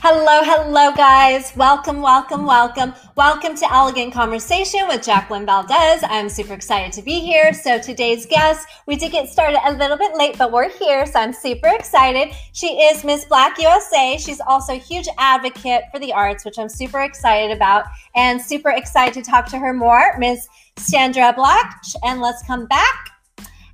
Hello, 0.00 0.44
hello, 0.44 0.92
guys. 0.92 1.52
Welcome, 1.56 2.00
welcome, 2.00 2.46
welcome. 2.46 2.94
Welcome 3.16 3.56
to 3.56 3.72
Elegant 3.72 4.14
Conversation 4.14 4.86
with 4.86 5.02
Jacqueline 5.02 5.44
Valdez. 5.44 6.04
I'm 6.04 6.28
super 6.28 6.52
excited 6.52 6.92
to 6.92 7.02
be 7.02 7.18
here. 7.18 7.52
So, 7.52 7.80
today's 7.80 8.24
guest, 8.24 8.68
we 8.86 8.94
did 8.94 9.10
get 9.10 9.28
started 9.28 9.58
a 9.66 9.72
little 9.72 9.96
bit 9.96 10.16
late, 10.16 10.38
but 10.38 10.52
we're 10.52 10.70
here. 10.70 11.04
So, 11.04 11.18
I'm 11.18 11.32
super 11.32 11.66
excited. 11.66 12.32
She 12.52 12.80
is 12.80 13.02
Miss 13.02 13.24
Black 13.24 13.58
USA. 13.58 14.16
She's 14.18 14.40
also 14.40 14.74
a 14.74 14.78
huge 14.78 15.08
advocate 15.18 15.82
for 15.90 15.98
the 15.98 16.12
arts, 16.12 16.44
which 16.44 16.60
I'm 16.60 16.68
super 16.68 17.00
excited 17.00 17.54
about 17.54 17.86
and 18.14 18.40
super 18.40 18.70
excited 18.70 19.14
to 19.14 19.28
talk 19.28 19.46
to 19.46 19.58
her 19.58 19.74
more. 19.74 20.16
Miss 20.16 20.48
Sandra 20.76 21.32
Black. 21.34 21.82
And 22.04 22.20
let's 22.20 22.44
come 22.44 22.66
back 22.66 23.10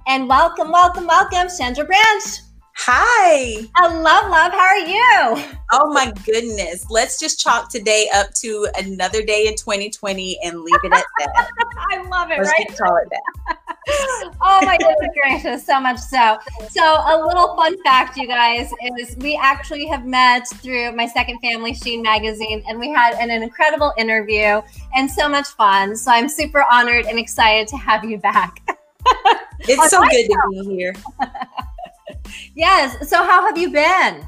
and 0.07 0.27
welcome, 0.27 0.73
welcome, 0.73 1.07
welcome, 1.07 1.51
Sandra 1.51 1.85
Branch. 1.85 2.44
Hi. 2.77 3.67
Hello, 3.77 4.03
love. 4.03 4.31
Love. 4.31 4.53
How 4.53 4.59
are 4.59 4.79
you? 4.79 5.45
Oh 5.73 5.93
my 5.93 6.13
goodness. 6.27 6.91
Let's 6.91 7.19
just 7.19 7.41
chalk 7.41 7.71
today 7.71 8.09
up 8.15 8.35
to 8.35 8.69
another 8.77 9.23
day 9.23 9.47
in 9.47 9.55
2020 9.55 10.39
and 10.45 10.61
leave 10.61 10.75
it 10.85 10.93
at 10.93 11.05
that. 11.19 11.49
I 11.93 12.03
love 12.09 12.31
it, 12.31 12.39
Let's 12.39 12.51
right? 12.51 12.67
just 12.69 12.79
call 12.79 12.97
it 12.97 13.09
that. 13.11 13.59
oh 14.43 14.61
my 14.65 14.77
goodness 14.77 15.15
gracious, 15.23 15.65
so 15.65 15.81
much 15.81 15.99
so. 15.99 16.37
So 16.69 16.83
a 16.83 17.25
little 17.27 17.55
fun 17.57 17.81
fact, 17.85 18.17
you 18.17 18.27
guys, 18.27 18.71
is 18.99 19.17
we 19.19 19.39
actually 19.41 19.87
have 19.87 20.05
met 20.05 20.49
through 20.49 20.93
my 20.93 21.07
second 21.07 21.39
family 21.39 21.75
Sheen 21.75 22.03
magazine, 22.03 22.63
and 22.69 22.79
we 22.79 22.91
had 22.91 23.15
an, 23.15 23.31
an 23.31 23.43
incredible 23.43 23.93
interview 23.97 24.61
and 24.95 25.11
so 25.11 25.29
much 25.29 25.47
fun. 25.49 25.97
So 25.97 26.11
I'm 26.11 26.29
super 26.29 26.65
honored 26.71 27.07
and 27.07 27.19
excited 27.19 27.69
to 27.69 27.77
have 27.77 28.05
you 28.05 28.19
back. 28.19 28.61
It's 29.67 29.91
so 29.91 30.03
good 30.03 30.27
to 30.27 30.49
be 30.51 30.77
here. 30.77 30.95
Yes. 32.55 33.09
So 33.09 33.19
how 33.19 33.47
have 33.47 33.59
you 33.59 33.71
been? 33.71 34.27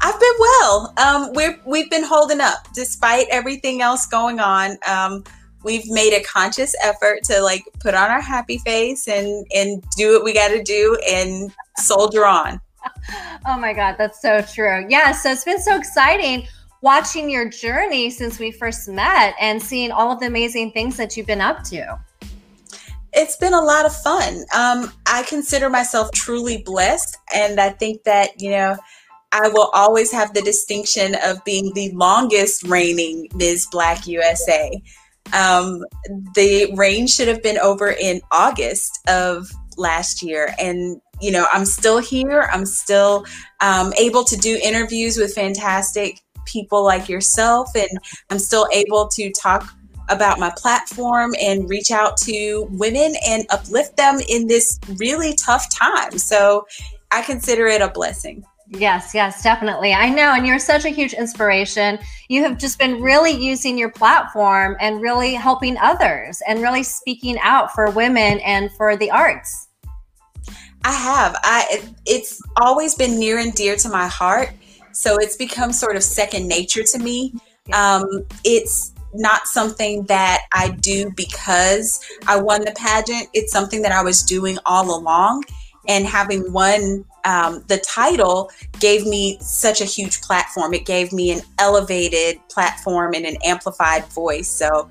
I've 0.00 0.20
been 0.20 0.34
well. 0.38 0.94
Um, 0.96 1.32
we're 1.34 1.60
we've 1.66 1.90
been 1.90 2.04
holding 2.04 2.40
up 2.40 2.72
despite 2.74 3.26
everything 3.30 3.82
else 3.82 4.06
going 4.06 4.40
on. 4.40 4.76
Um, 4.88 5.24
we've 5.62 5.88
made 5.88 6.12
a 6.12 6.22
conscious 6.22 6.74
effort 6.82 7.22
to 7.24 7.40
like 7.40 7.64
put 7.80 7.94
on 7.94 8.10
our 8.10 8.20
happy 8.20 8.58
face 8.58 9.06
and 9.06 9.46
and 9.54 9.84
do 9.96 10.14
what 10.14 10.24
we 10.24 10.32
got 10.32 10.48
to 10.48 10.62
do 10.62 10.98
and 11.08 11.52
soldier 11.76 12.26
on. 12.26 12.60
Oh 13.44 13.58
my 13.58 13.72
God, 13.72 13.96
that's 13.98 14.22
so 14.22 14.40
true. 14.40 14.86
Yeah. 14.88 15.10
So 15.10 15.32
it's 15.32 15.44
been 15.44 15.60
so 15.60 15.76
exciting 15.76 16.46
watching 16.80 17.28
your 17.28 17.48
journey 17.48 18.10
since 18.10 18.38
we 18.38 18.52
first 18.52 18.88
met 18.88 19.34
and 19.40 19.60
seeing 19.60 19.90
all 19.90 20.12
of 20.12 20.20
the 20.20 20.26
amazing 20.26 20.70
things 20.72 20.96
that 20.96 21.16
you've 21.16 21.26
been 21.26 21.40
up 21.40 21.64
to. 21.64 21.98
It's 23.12 23.36
been 23.36 23.54
a 23.54 23.60
lot 23.60 23.86
of 23.86 23.94
fun. 23.94 24.44
Um, 24.54 24.92
I 25.06 25.24
consider 25.28 25.68
myself 25.68 26.10
truly 26.12 26.62
blessed, 26.64 27.16
and 27.34 27.60
I 27.60 27.70
think 27.70 28.04
that 28.04 28.40
you 28.40 28.50
know. 28.50 28.76
I 29.34 29.48
will 29.48 29.70
always 29.72 30.12
have 30.12 30.34
the 30.34 30.42
distinction 30.42 31.16
of 31.24 31.42
being 31.42 31.72
the 31.72 31.90
longest 31.92 32.64
reigning 32.64 33.28
Ms. 33.34 33.66
Black 33.72 34.06
USA. 34.06 34.70
Um, 35.32 35.84
the 36.34 36.70
reign 36.76 37.06
should 37.06 37.28
have 37.28 37.42
been 37.42 37.56
over 37.56 37.92
in 37.92 38.20
August 38.30 39.00
of 39.08 39.50
last 39.76 40.22
year. 40.22 40.54
And, 40.58 41.00
you 41.20 41.30
know, 41.30 41.46
I'm 41.52 41.64
still 41.64 41.98
here. 41.98 42.48
I'm 42.52 42.66
still 42.66 43.24
um, 43.60 43.92
able 43.98 44.24
to 44.24 44.36
do 44.36 44.58
interviews 44.62 45.16
with 45.16 45.34
fantastic 45.34 46.20
people 46.44 46.84
like 46.84 47.08
yourself. 47.08 47.74
And 47.74 47.90
I'm 48.30 48.38
still 48.38 48.68
able 48.72 49.08
to 49.08 49.30
talk 49.32 49.72
about 50.08 50.38
my 50.38 50.52
platform 50.56 51.34
and 51.40 51.68
reach 51.68 51.90
out 51.90 52.16
to 52.18 52.66
women 52.70 53.14
and 53.26 53.46
uplift 53.50 53.96
them 53.96 54.20
in 54.28 54.46
this 54.46 54.78
really 54.96 55.34
tough 55.36 55.72
time. 55.74 56.18
So 56.18 56.66
I 57.10 57.22
consider 57.22 57.66
it 57.66 57.80
a 57.80 57.88
blessing. 57.88 58.44
Yes, 58.68 59.14
yes, 59.14 59.42
definitely. 59.42 59.92
I 59.92 60.08
know. 60.08 60.32
And 60.34 60.46
you're 60.46 60.58
such 60.58 60.86
a 60.86 60.88
huge 60.88 61.12
inspiration. 61.12 61.98
You 62.28 62.42
have 62.44 62.56
just 62.56 62.78
been 62.78 63.02
really 63.02 63.32
using 63.32 63.76
your 63.76 63.90
platform 63.90 64.76
and 64.80 65.02
really 65.02 65.34
helping 65.34 65.76
others 65.76 66.42
and 66.48 66.62
really 66.62 66.82
speaking 66.82 67.38
out 67.40 67.74
for 67.74 67.90
women 67.90 68.40
and 68.40 68.72
for 68.72 68.96
the 68.96 69.10
arts. 69.10 69.68
I 70.84 70.92
have. 70.92 71.36
I 71.42 71.82
it's 72.06 72.40
always 72.56 72.94
been 72.94 73.18
near 73.18 73.38
and 73.38 73.52
dear 73.54 73.76
to 73.76 73.88
my 73.88 74.06
heart. 74.06 74.50
So 74.92 75.16
it's 75.18 75.36
become 75.36 75.72
sort 75.72 75.96
of 75.96 76.02
second 76.02 76.48
nature 76.48 76.82
to 76.82 76.98
me. 76.98 77.34
Um, 77.72 78.26
it's 78.44 78.91
not 79.14 79.46
something 79.46 80.04
that 80.04 80.42
I 80.52 80.70
do 80.80 81.10
because 81.16 82.04
I 82.26 82.40
won 82.40 82.64
the 82.64 82.72
pageant. 82.72 83.28
It's 83.32 83.52
something 83.52 83.82
that 83.82 83.92
I 83.92 84.02
was 84.02 84.22
doing 84.22 84.58
all 84.66 84.96
along. 84.96 85.44
And 85.88 86.06
having 86.06 86.52
won 86.52 87.04
um, 87.24 87.64
the 87.66 87.78
title 87.78 88.50
gave 88.78 89.06
me 89.06 89.38
such 89.40 89.80
a 89.80 89.84
huge 89.84 90.20
platform. 90.20 90.74
It 90.74 90.86
gave 90.86 91.12
me 91.12 91.32
an 91.32 91.40
elevated 91.58 92.36
platform 92.48 93.14
and 93.14 93.26
an 93.26 93.36
amplified 93.44 94.04
voice. 94.06 94.48
So 94.48 94.88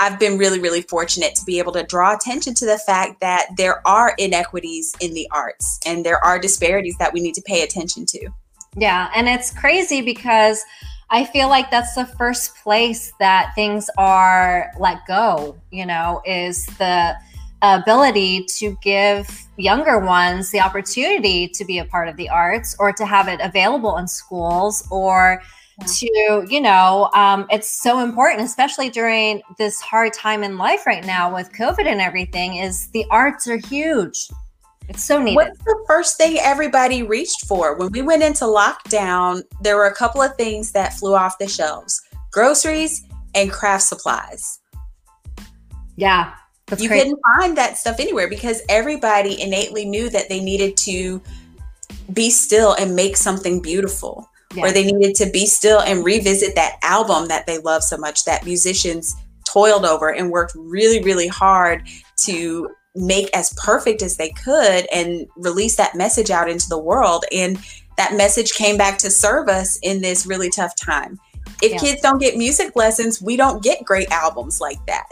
I've 0.00 0.18
been 0.18 0.38
really, 0.38 0.60
really 0.60 0.82
fortunate 0.82 1.34
to 1.34 1.44
be 1.44 1.58
able 1.58 1.72
to 1.72 1.82
draw 1.82 2.14
attention 2.14 2.54
to 2.54 2.66
the 2.66 2.78
fact 2.78 3.20
that 3.20 3.46
there 3.56 3.86
are 3.86 4.14
inequities 4.18 4.94
in 5.00 5.12
the 5.14 5.28
arts 5.32 5.80
and 5.84 6.04
there 6.04 6.24
are 6.24 6.38
disparities 6.38 6.96
that 6.98 7.12
we 7.12 7.20
need 7.20 7.34
to 7.34 7.42
pay 7.42 7.62
attention 7.62 8.06
to. 8.06 8.28
Yeah. 8.76 9.10
And 9.14 9.28
it's 9.28 9.50
crazy 9.50 10.00
because 10.00 10.62
I 11.10 11.24
feel 11.24 11.48
like 11.48 11.70
that's 11.70 11.94
the 11.94 12.04
first 12.04 12.56
place 12.56 13.12
that 13.18 13.52
things 13.54 13.88
are 13.96 14.70
let 14.78 15.06
go, 15.06 15.56
you 15.70 15.86
know, 15.86 16.20
is 16.26 16.66
the 16.78 17.16
ability 17.62 18.44
to 18.44 18.76
give 18.82 19.28
younger 19.56 19.98
ones 19.98 20.50
the 20.50 20.60
opportunity 20.60 21.48
to 21.48 21.64
be 21.64 21.78
a 21.78 21.84
part 21.84 22.08
of 22.08 22.16
the 22.16 22.28
arts 22.28 22.76
or 22.78 22.92
to 22.92 23.04
have 23.04 23.26
it 23.26 23.40
available 23.40 23.96
in 23.96 24.06
schools 24.06 24.86
or 24.90 25.42
to 25.86 26.44
you 26.48 26.60
know 26.60 27.08
um, 27.14 27.46
it's 27.50 27.68
so 27.68 28.00
important 28.00 28.44
especially 28.44 28.90
during 28.90 29.40
this 29.58 29.80
hard 29.80 30.12
time 30.12 30.42
in 30.42 30.56
life 30.56 30.86
right 30.86 31.04
now 31.04 31.32
with 31.32 31.52
covid 31.52 31.86
and 31.86 32.00
everything 32.00 32.56
is 32.56 32.88
the 32.90 33.04
arts 33.10 33.48
are 33.48 33.56
huge 33.56 34.28
it's 34.88 35.04
so 35.04 35.20
needed 35.20 35.36
what's 35.36 35.58
the 35.64 35.84
first 35.86 36.16
thing 36.16 36.38
everybody 36.40 37.02
reached 37.02 37.46
for 37.46 37.76
when 37.76 37.90
we 37.92 38.02
went 38.02 38.22
into 38.22 38.44
lockdown 38.44 39.42
there 39.60 39.76
were 39.76 39.86
a 39.86 39.94
couple 39.94 40.20
of 40.20 40.34
things 40.36 40.72
that 40.72 40.94
flew 40.94 41.14
off 41.14 41.38
the 41.38 41.48
shelves 41.48 42.02
groceries 42.32 43.04
and 43.34 43.50
craft 43.50 43.84
supplies 43.84 44.60
yeah 45.96 46.34
you 46.76 46.88
crazy. 46.88 47.04
couldn't 47.04 47.20
find 47.38 47.56
that 47.56 47.78
stuff 47.78 47.98
anywhere 47.98 48.28
because 48.28 48.60
everybody 48.68 49.40
innately 49.40 49.84
knew 49.84 50.10
that 50.10 50.28
they 50.28 50.40
needed 50.40 50.76
to 50.76 51.20
be 52.12 52.30
still 52.30 52.74
and 52.74 52.94
make 52.94 53.16
something 53.16 53.60
beautiful 53.60 54.28
yeah. 54.54 54.64
or 54.64 54.72
they 54.72 54.90
needed 54.90 55.14
to 55.14 55.30
be 55.30 55.46
still 55.46 55.80
and 55.80 56.04
revisit 56.04 56.54
that 56.54 56.78
album 56.82 57.28
that 57.28 57.46
they 57.46 57.58
love 57.58 57.82
so 57.82 57.96
much 57.96 58.24
that 58.24 58.44
musicians 58.44 59.14
toiled 59.46 59.84
over 59.84 60.12
and 60.12 60.30
worked 60.30 60.52
really 60.56 61.02
really 61.02 61.28
hard 61.28 61.86
to 62.16 62.68
make 62.98 63.34
as 63.34 63.52
perfect 63.54 64.02
as 64.02 64.16
they 64.16 64.30
could 64.30 64.86
and 64.92 65.26
release 65.36 65.76
that 65.76 65.94
message 65.94 66.30
out 66.30 66.48
into 66.48 66.68
the 66.68 66.78
world. 66.78 67.24
And 67.32 67.58
that 67.96 68.14
message 68.14 68.52
came 68.52 68.76
back 68.76 68.98
to 68.98 69.10
serve 69.10 69.48
us 69.48 69.78
in 69.82 70.00
this 70.00 70.26
really 70.26 70.50
tough 70.50 70.74
time. 70.76 71.18
If 71.62 71.72
yeah. 71.72 71.78
kids 71.78 72.00
don't 72.02 72.18
get 72.18 72.36
music 72.36 72.76
lessons 72.76 73.20
we 73.20 73.36
don't 73.36 73.62
get 73.62 73.84
great 73.84 74.10
albums 74.10 74.60
like 74.60 74.84
that. 74.86 75.06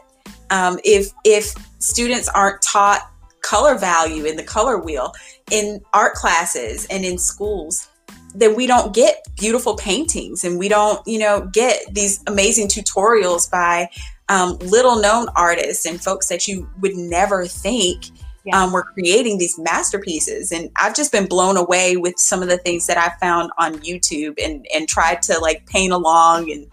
Um, 0.50 0.78
if 0.84 1.10
if 1.24 1.54
students 1.78 2.28
aren't 2.28 2.62
taught 2.62 3.10
color 3.42 3.76
value 3.76 4.24
in 4.24 4.36
the 4.36 4.42
color 4.42 4.78
wheel 4.78 5.12
in 5.50 5.80
art 5.92 6.14
classes 6.14 6.86
and 6.86 7.04
in 7.04 7.16
schools 7.16 7.88
then 8.34 8.54
we 8.56 8.66
don't 8.66 8.92
get 8.94 9.24
beautiful 9.36 9.76
paintings 9.76 10.44
and 10.44 10.58
we 10.58 10.68
don't 10.68 11.00
you 11.06 11.18
know 11.18 11.48
get 11.52 11.82
these 11.94 12.22
amazing 12.26 12.66
tutorials 12.66 13.50
by 13.50 13.88
um, 14.28 14.58
little 14.58 15.00
known 15.00 15.28
artists 15.36 15.86
and 15.86 16.02
folks 16.02 16.28
that 16.28 16.48
you 16.48 16.68
would 16.80 16.94
never 16.96 17.46
think 17.46 18.06
yeah. 18.44 18.62
um, 18.62 18.72
were 18.72 18.82
creating 18.82 19.38
these 19.38 19.58
masterpieces 19.58 20.52
and 20.52 20.70
i've 20.76 20.94
just 20.94 21.12
been 21.12 21.26
blown 21.26 21.56
away 21.56 21.96
with 21.96 22.18
some 22.18 22.42
of 22.42 22.48
the 22.48 22.58
things 22.58 22.86
that 22.86 22.98
i 22.98 23.10
found 23.20 23.50
on 23.58 23.74
youtube 23.78 24.34
and 24.42 24.66
and 24.74 24.88
tried 24.88 25.22
to 25.22 25.38
like 25.38 25.66
paint 25.66 25.92
along 25.92 26.50
and 26.50 26.66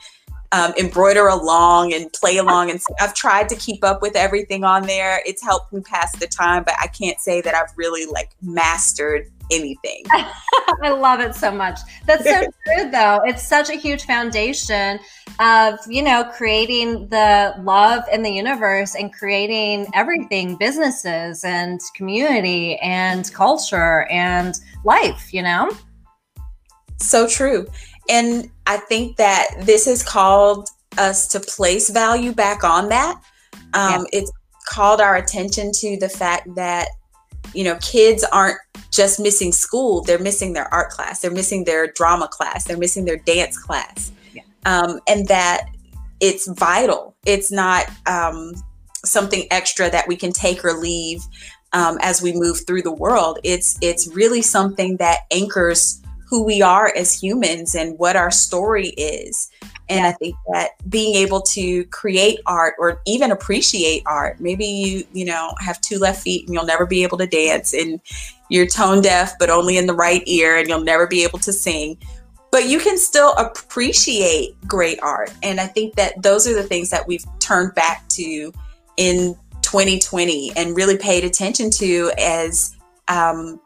um, 0.53 0.71
embroider 0.77 1.27
along 1.27 1.93
and 1.93 2.13
play 2.13 2.37
along. 2.37 2.69
And 2.69 2.79
so 2.79 2.93
I've 3.01 3.15
tried 3.15 3.49
to 3.49 3.55
keep 3.55 3.83
up 3.83 4.03
with 4.03 4.15
everything 4.15 4.63
on 4.63 4.83
there. 4.83 5.19
It's 5.25 5.41
helped 5.41 5.73
me 5.73 5.81
pass 5.81 6.15
the 6.19 6.27
time, 6.27 6.63
but 6.63 6.75
I 6.79 6.87
can't 6.87 7.19
say 7.19 7.41
that 7.41 7.55
I've 7.55 7.75
really 7.75 8.05
like 8.05 8.29
mastered 8.41 9.31
anything. 9.51 10.03
I 10.81 10.89
love 10.89 11.19
it 11.19 11.35
so 11.35 11.51
much. 11.51 11.79
That's 12.05 12.23
so 12.23 12.41
true, 12.67 12.91
though. 12.91 13.21
It's 13.25 13.47
such 13.47 13.69
a 13.69 13.75
huge 13.75 14.05
foundation 14.05 14.99
of, 15.39 15.79
you 15.87 16.01
know, 16.01 16.23
creating 16.35 17.07
the 17.09 17.55
love 17.61 18.03
in 18.11 18.23
the 18.23 18.31
universe 18.31 18.95
and 18.95 19.13
creating 19.13 19.87
everything 19.93 20.55
businesses 20.57 21.43
and 21.43 21.79
community 21.95 22.77
and 22.77 23.31
culture 23.33 24.05
and 24.09 24.55
life, 24.83 25.33
you 25.33 25.41
know? 25.41 25.71
So 26.97 27.27
true. 27.27 27.67
And 28.09 28.49
I 28.67 28.77
think 28.77 29.17
that 29.17 29.47
this 29.61 29.85
has 29.85 30.03
called 30.03 30.69
us 30.97 31.27
to 31.29 31.39
place 31.39 31.89
value 31.89 32.33
back 32.33 32.63
on 32.63 32.89
that. 32.89 33.21
Um, 33.73 34.05
yeah. 34.11 34.19
It's 34.19 34.31
called 34.67 35.01
our 35.01 35.15
attention 35.15 35.71
to 35.73 35.97
the 35.99 36.09
fact 36.09 36.47
that 36.55 36.87
you 37.53 37.63
know, 37.63 37.77
kids 37.81 38.23
aren't 38.23 38.57
just 38.91 39.19
missing 39.19 39.51
school, 39.51 40.01
they're 40.01 40.19
missing 40.19 40.53
their 40.53 40.71
art 40.73 40.89
class, 40.89 41.21
they're 41.21 41.31
missing 41.31 41.63
their 41.63 41.91
drama 41.91 42.27
class, 42.27 42.63
they're 42.65 42.77
missing 42.77 43.05
their 43.05 43.17
dance 43.17 43.57
class. 43.57 44.11
Yeah. 44.33 44.43
Um, 44.65 44.99
and 45.07 45.27
that 45.27 45.67
it's 46.19 46.47
vital. 46.47 47.15
It's 47.25 47.51
not 47.51 47.89
um, 48.05 48.53
something 49.03 49.45
extra 49.51 49.89
that 49.89 50.07
we 50.07 50.15
can 50.15 50.31
take 50.31 50.63
or 50.63 50.73
leave 50.73 51.21
um, 51.73 51.97
as 52.01 52.21
we 52.21 52.33
move 52.33 52.65
through 52.65 52.83
the 52.83 52.93
world. 52.93 53.39
It's 53.43 53.77
it's 53.81 54.07
really 54.15 54.41
something 54.41 54.97
that 54.97 55.21
anchors 55.31 56.01
who 56.33 56.43
we 56.43 56.63
are 56.63 56.91
as 56.97 57.13
humans 57.13 57.75
and 57.75 57.99
what 57.99 58.15
our 58.15 58.31
story 58.31 58.87
is. 58.97 59.51
And 59.87 60.03
I 60.03 60.13
think 60.13 60.35
that 60.51 60.69
being 60.89 61.13
able 61.13 61.41
to 61.41 61.85
create 61.85 62.39
art 62.47 62.73
or 62.79 63.03
even 63.05 63.29
appreciate 63.29 64.01
art, 64.07 64.39
maybe 64.39 64.65
you, 64.65 65.03
you 65.13 65.25
know, 65.25 65.53
have 65.59 65.79
two 65.79 65.99
left 65.99 66.23
feet 66.23 66.47
and 66.47 66.55
you'll 66.55 66.65
never 66.65 66.87
be 66.87 67.03
able 67.03 67.19
to 67.19 67.27
dance 67.27 67.71
and 67.71 68.01
you're 68.49 68.65
tone 68.65 69.03
deaf, 69.03 69.37
but 69.37 69.51
only 69.51 69.77
in 69.77 69.85
the 69.85 69.93
right 69.93 70.23
ear 70.25 70.57
and 70.57 70.67
you'll 70.67 70.81
never 70.81 71.05
be 71.05 71.23
able 71.23 71.37
to 71.37 71.53
sing. 71.53 71.99
But 72.51 72.67
you 72.67 72.79
can 72.79 72.97
still 72.97 73.33
appreciate 73.33 74.59
great 74.67 74.99
art. 75.03 75.31
And 75.43 75.59
I 75.59 75.67
think 75.67 75.93
that 75.97 76.19
those 76.23 76.47
are 76.47 76.55
the 76.55 76.63
things 76.63 76.89
that 76.89 77.07
we've 77.07 77.25
turned 77.39 77.75
back 77.75 78.07
to 78.09 78.51
in 78.97 79.37
2020 79.61 80.53
and 80.55 80.75
really 80.75 80.97
paid 80.97 81.25
attention 81.25 81.69
to 81.69 82.11
as 82.17 82.75
um, 83.07 83.61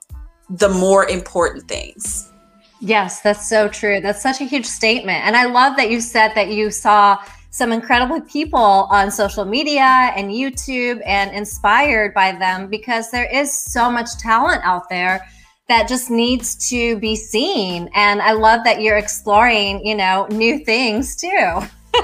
the 0.50 0.68
more 0.68 1.08
important 1.08 1.70
things. 1.70 2.30
Yes, 2.80 3.22
that's 3.22 3.48
so 3.48 3.68
true. 3.68 4.02
That's 4.02 4.22
such 4.22 4.42
a 4.42 4.46
huge 4.46 4.66
statement. 4.66 5.26
And 5.26 5.36
I 5.36 5.46
love 5.46 5.78
that 5.78 5.90
you 5.90 6.00
said 6.00 6.34
that 6.36 6.50
you 6.50 6.70
saw 6.70 7.18
some 7.50 7.72
incredible 7.72 8.22
people 8.22 8.88
on 8.92 9.10
social 9.10 9.44
media 9.44 10.12
and 10.16 10.30
YouTube 10.30 11.02
and 11.06 11.32
inspired 11.32 12.14
by 12.14 12.32
them 12.34 12.70
because 12.70 13.10
there 13.10 13.26
is 13.34 13.56
so 13.56 13.90
much 13.90 14.18
talent 14.20 14.62
out 14.64 14.90
there 14.90 15.28
that 15.68 15.88
just 15.88 16.10
needs 16.10 16.70
to 16.70 16.98
be 17.00 17.16
seen. 17.16 17.90
And 17.96 18.22
I 18.22 18.34
love 18.34 18.64
that 18.64 18.82
you're 18.82 18.98
exploring, 18.98 19.86
you 19.86 19.96
know, 19.96 20.28
new 20.30 20.64
things 20.64 21.16
too. 21.16 21.62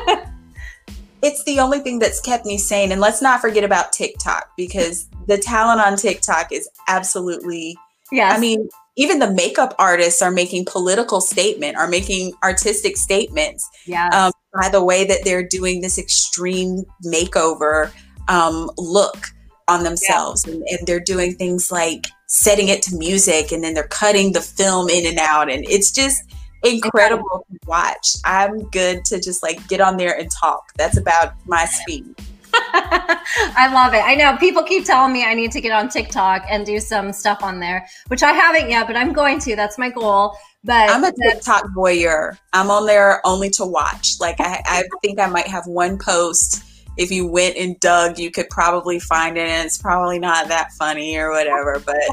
it's 1.22 1.44
the 1.44 1.60
only 1.60 1.80
thing 1.80 2.00
that's 2.00 2.20
kept 2.20 2.46
me 2.46 2.58
sane. 2.58 2.92
And 2.92 3.00
let's 3.00 3.22
not 3.22 3.40
forget 3.40 3.64
about 3.64 3.94
TikTok 3.94 4.50
because 4.58 5.08
the 5.28 5.38
talent 5.38 5.80
on 5.80 5.98
TikTok 5.98 6.52
is 6.52 6.68
absolutely, 6.88 7.78
yeah. 8.12 8.30
I 8.30 8.40
mean, 8.40 8.70
even 8.96 9.20
the 9.20 9.32
makeup 9.32 9.76
artists 9.80 10.22
are 10.22 10.32
making 10.32 10.66
political 10.66 11.22
statement, 11.22 11.78
are 11.78 11.88
making 11.88 12.34
artistic 12.44 12.98
statements. 12.98 13.68
Yeah. 13.86 14.10
Um, 14.10 14.32
by 14.54 14.70
the 14.70 14.84
way 14.84 15.04
that 15.06 15.20
they're 15.24 15.48
doing 15.48 15.82
this 15.82 15.98
extreme 15.98 16.84
makeover 17.06 17.92
um, 18.28 18.70
look 18.78 19.28
on 19.68 19.84
themselves, 19.84 20.46
yeah. 20.46 20.54
and, 20.54 20.64
and 20.70 20.88
they're 20.88 21.00
doing 21.00 21.34
things 21.36 21.72
like 21.72 22.06
setting 22.28 22.68
it 22.68 22.82
to 22.84 22.96
music, 22.96 23.52
and 23.52 23.64
then 23.64 23.74
they're 23.74 23.88
cutting 23.88 24.34
the 24.34 24.42
film 24.42 24.90
in 24.90 25.06
and 25.06 25.18
out, 25.18 25.50
and 25.50 25.66
it's 25.68 25.92
just 25.92 26.22
incredible 26.64 27.46
to 27.52 27.60
watch. 27.68 28.16
I'm 28.26 28.70
good 28.70 29.04
to 29.06 29.20
just 29.20 29.42
like 29.44 29.68
get 29.68 29.82
on 29.82 29.98
there 29.98 30.18
and 30.18 30.30
talk. 30.30 30.64
That's 30.78 30.98
about 30.98 31.34
my 31.48 31.66
speed. 31.66 32.06
I 33.56 33.72
love 33.74 33.94
it. 33.94 34.04
I 34.04 34.16
know 34.16 34.38
people 34.38 34.64
keep 34.64 34.86
telling 34.86 35.14
me 35.14 35.26
I 35.26 35.34
need 35.34 35.52
to 35.54 35.62
get 35.62 35.72
on 35.72 35.90
TikTok 35.90 36.46
and 36.50 36.66
do 36.66 36.80
some 36.80 37.12
stuff 37.12 37.42
on 37.42 37.60
there, 37.60 37.88
which 38.08 38.24
I 38.24 38.32
haven't 38.32 38.70
yet, 38.70 38.88
but 38.88 38.96
I'm 38.96 39.14
going 39.14 39.40
to. 39.40 39.56
That's 39.56 39.78
my 39.78 39.90
goal. 39.90 40.36
But 40.64 40.90
I'm 40.90 41.04
a 41.04 41.12
TikTok 41.12 41.66
voyeur. 41.76 42.38
I'm 42.54 42.70
on 42.70 42.86
there 42.86 43.26
only 43.26 43.50
to 43.52 43.66
watch. 43.66 44.20
Like 44.20 44.36
I, 44.40 44.62
I 44.66 44.84
think 45.02 45.20
I 45.20 45.28
might 45.28 45.48
have 45.48 45.66
one 45.68 45.98
post. 45.98 46.64
If 46.98 47.12
you 47.12 47.26
went 47.26 47.58
and 47.58 47.80
dug, 47.80 48.20
you 48.20 48.30
could 48.30 48.50
probably 48.50 49.00
find 49.00 49.38
it, 49.38 49.50
and 49.50 49.66
it's 49.66 49.80
probably 49.80 50.20
not 50.20 50.48
that 50.50 50.72
funny 50.74 51.18
or 51.18 51.32
whatever. 51.32 51.82
But 51.84 52.04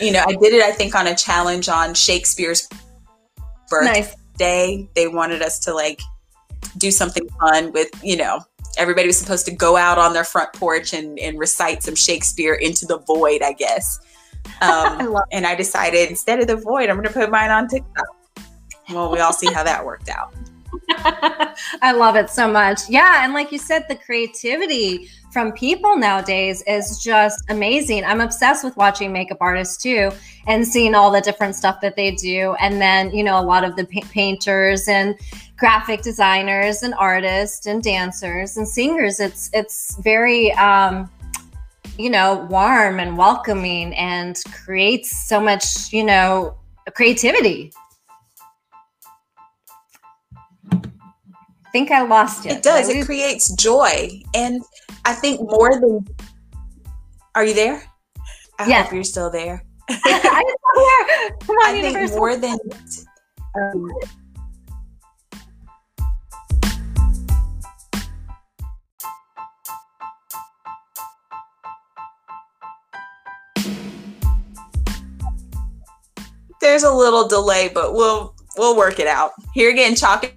you 0.00 0.12
know, 0.12 0.22
I 0.26 0.32
did 0.32 0.54
it. 0.54 0.62
I 0.62 0.70
think 0.70 0.94
on 0.94 1.08
a 1.08 1.16
challenge 1.16 1.68
on 1.68 1.94
Shakespeare's 1.94 2.68
birthday. 3.68 4.00
Nice. 4.00 4.88
They 4.94 5.08
wanted 5.08 5.42
us 5.42 5.58
to 5.60 5.74
like 5.74 6.00
do 6.76 6.90
something 6.90 7.28
fun 7.40 7.72
with 7.72 7.88
you 8.04 8.16
know 8.16 8.40
everybody 8.78 9.06
was 9.06 9.18
supposed 9.18 9.44
to 9.46 9.52
go 9.52 9.76
out 9.76 9.98
on 9.98 10.12
their 10.12 10.24
front 10.24 10.52
porch 10.54 10.94
and, 10.94 11.18
and 11.18 11.38
recite 11.38 11.82
some 11.82 11.94
Shakespeare 11.94 12.54
into 12.54 12.86
the 12.86 12.98
void, 12.98 13.42
I 13.42 13.52
guess. 13.52 14.00
Um, 14.62 15.14
I 15.14 15.20
and 15.30 15.46
I 15.46 15.54
decided 15.54 16.08
instead 16.08 16.40
of 16.40 16.46
the 16.46 16.56
void, 16.56 16.88
I'm 16.88 16.96
going 16.96 17.06
to 17.06 17.12
put 17.12 17.30
mine 17.30 17.50
on 17.50 17.68
TikTok. 17.68 18.06
Well, 18.90 19.12
we 19.12 19.20
all 19.20 19.32
see 19.32 19.52
how 19.52 19.62
that 19.62 19.84
worked 19.84 20.08
out. 20.08 20.32
I 21.82 21.92
love 21.92 22.16
it 22.16 22.30
so 22.30 22.50
much. 22.50 22.88
Yeah. 22.88 23.24
And 23.24 23.34
like 23.34 23.52
you 23.52 23.58
said, 23.58 23.84
the 23.88 23.94
creativity 23.94 25.08
from 25.32 25.52
people 25.52 25.96
nowadays 25.96 26.62
is 26.66 26.98
just 26.98 27.44
amazing. 27.50 28.04
I'm 28.04 28.20
obsessed 28.20 28.64
with 28.64 28.76
watching 28.76 29.12
makeup 29.12 29.38
artists 29.40 29.76
too 29.76 30.10
and 30.46 30.66
seeing 30.66 30.94
all 30.94 31.10
the 31.10 31.20
different 31.20 31.54
stuff 31.54 31.80
that 31.82 31.96
they 31.96 32.12
do. 32.12 32.56
And 32.60 32.80
then, 32.80 33.10
you 33.10 33.22
know, 33.22 33.38
a 33.38 33.44
lot 33.44 33.64
of 33.64 33.76
the 33.76 33.84
pa- 33.84 34.08
painters 34.10 34.88
and 34.88 35.14
graphic 35.58 36.02
designers 36.02 36.82
and 36.82 36.94
artists 36.94 37.66
and 37.66 37.82
dancers 37.82 38.56
and 38.56 38.66
singers. 38.66 39.20
It's 39.20 39.50
it's 39.52 39.96
very 39.96 40.52
um, 40.52 41.10
you 41.98 42.10
know, 42.10 42.46
warm 42.48 43.00
and 43.00 43.18
welcoming 43.18 43.92
and 43.94 44.40
creates 44.64 45.28
so 45.28 45.40
much, 45.40 45.92
you 45.92 46.04
know, 46.04 46.56
creativity. 46.94 47.72
I 50.72 51.70
think 51.72 51.90
I 51.90 52.02
lost 52.02 52.46
it. 52.46 52.52
It 52.52 52.62
does. 52.62 52.88
It 52.88 53.04
creates 53.04 53.52
joy. 53.56 54.22
And 54.34 54.62
I 55.04 55.12
think 55.12 55.40
more 55.40 55.78
than 55.78 56.06
Are 57.34 57.44
you 57.44 57.52
there? 57.52 57.82
I 58.60 58.68
yes. 58.68 58.86
hope 58.86 58.94
you're 58.94 59.04
still 59.04 59.30
there. 59.30 59.64
I'm 59.90 59.98
still 59.98 60.38
here. 60.76 61.30
Come 61.40 61.56
on, 61.56 61.74
I 61.74 61.76
Universal. 61.76 62.08
think 62.08 62.18
more 62.18 62.36
than 62.36 62.58
um, 63.60 63.90
there's 76.78 76.92
a 76.92 76.96
little 76.96 77.26
delay, 77.26 77.68
but 77.68 77.92
we'll 77.92 78.36
we'll 78.56 78.76
work 78.76 79.00
it 79.00 79.08
out. 79.08 79.32
Here 79.52 79.70
again, 79.70 79.96
chalk 79.96 80.32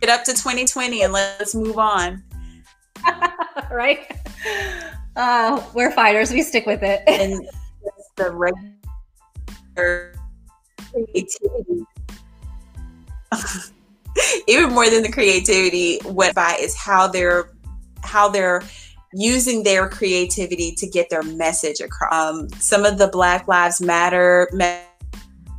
it 0.00 0.08
up 0.08 0.22
to 0.24 0.32
2020 0.32 1.02
and 1.02 1.12
let's 1.12 1.52
move 1.54 1.78
on. 1.78 2.22
right? 3.72 4.06
Uh, 5.16 5.60
we're 5.74 5.90
fighters. 5.90 6.30
We 6.30 6.42
stick 6.42 6.64
with 6.66 6.84
it. 6.84 7.02
and 7.08 7.44
the 8.16 8.30
regular 8.30 10.14
creativity. 10.92 11.84
Even 14.46 14.70
more 14.70 14.88
than 14.88 15.02
the 15.02 15.10
creativity, 15.10 15.98
what 16.04 16.36
by 16.36 16.56
is 16.60 16.76
how 16.76 17.08
they're 17.08 17.50
how 18.04 18.28
they're 18.28 18.62
using 19.12 19.64
their 19.64 19.88
creativity 19.88 20.72
to 20.76 20.88
get 20.88 21.10
their 21.10 21.24
message 21.24 21.80
across. 21.80 22.12
Um, 22.12 22.48
some 22.60 22.84
of 22.84 22.98
the 22.98 23.08
Black 23.08 23.48
Lives 23.48 23.80
Matter 23.80 24.48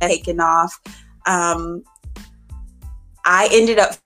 taken 0.00 0.40
off. 0.40 0.80
Um, 1.26 1.82
I 3.24 3.48
ended 3.50 3.78
up 3.78 3.96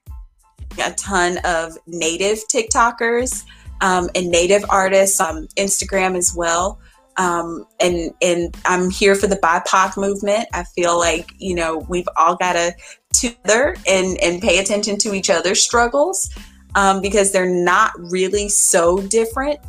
a 0.83 0.93
ton 0.93 1.39
of 1.45 1.77
native 1.87 2.39
TikTokers 2.49 3.45
um, 3.81 4.09
and 4.15 4.31
native 4.31 4.65
artists 4.71 5.21
on 5.21 5.47
Instagram 5.57 6.17
as 6.17 6.35
well. 6.35 6.81
Um, 7.17 7.67
and 7.81 8.13
and 8.23 8.57
I'm 8.65 8.89
here 8.89 9.15
for 9.15 9.27
the 9.27 9.37
BIPOC 9.37 9.97
movement. 9.97 10.49
I 10.55 10.65
feel 10.65 10.99
like 10.99 11.33
you 11.39 11.55
know 11.55 11.85
we've 11.89 12.09
all 12.17 12.37
got 12.37 12.55
to 12.55 12.73
together 13.13 13.77
and 13.87 14.17
and 14.23 14.41
pay 14.41 14.59
attention 14.59 14.97
to 14.99 15.13
each 15.13 15.29
other's 15.29 15.63
struggles 15.63 16.31
um, 16.77 17.03
because 17.03 17.33
they're 17.33 17.49
not 17.49 17.93
really 17.99 18.49
so 18.49 19.03
different. 19.03 19.61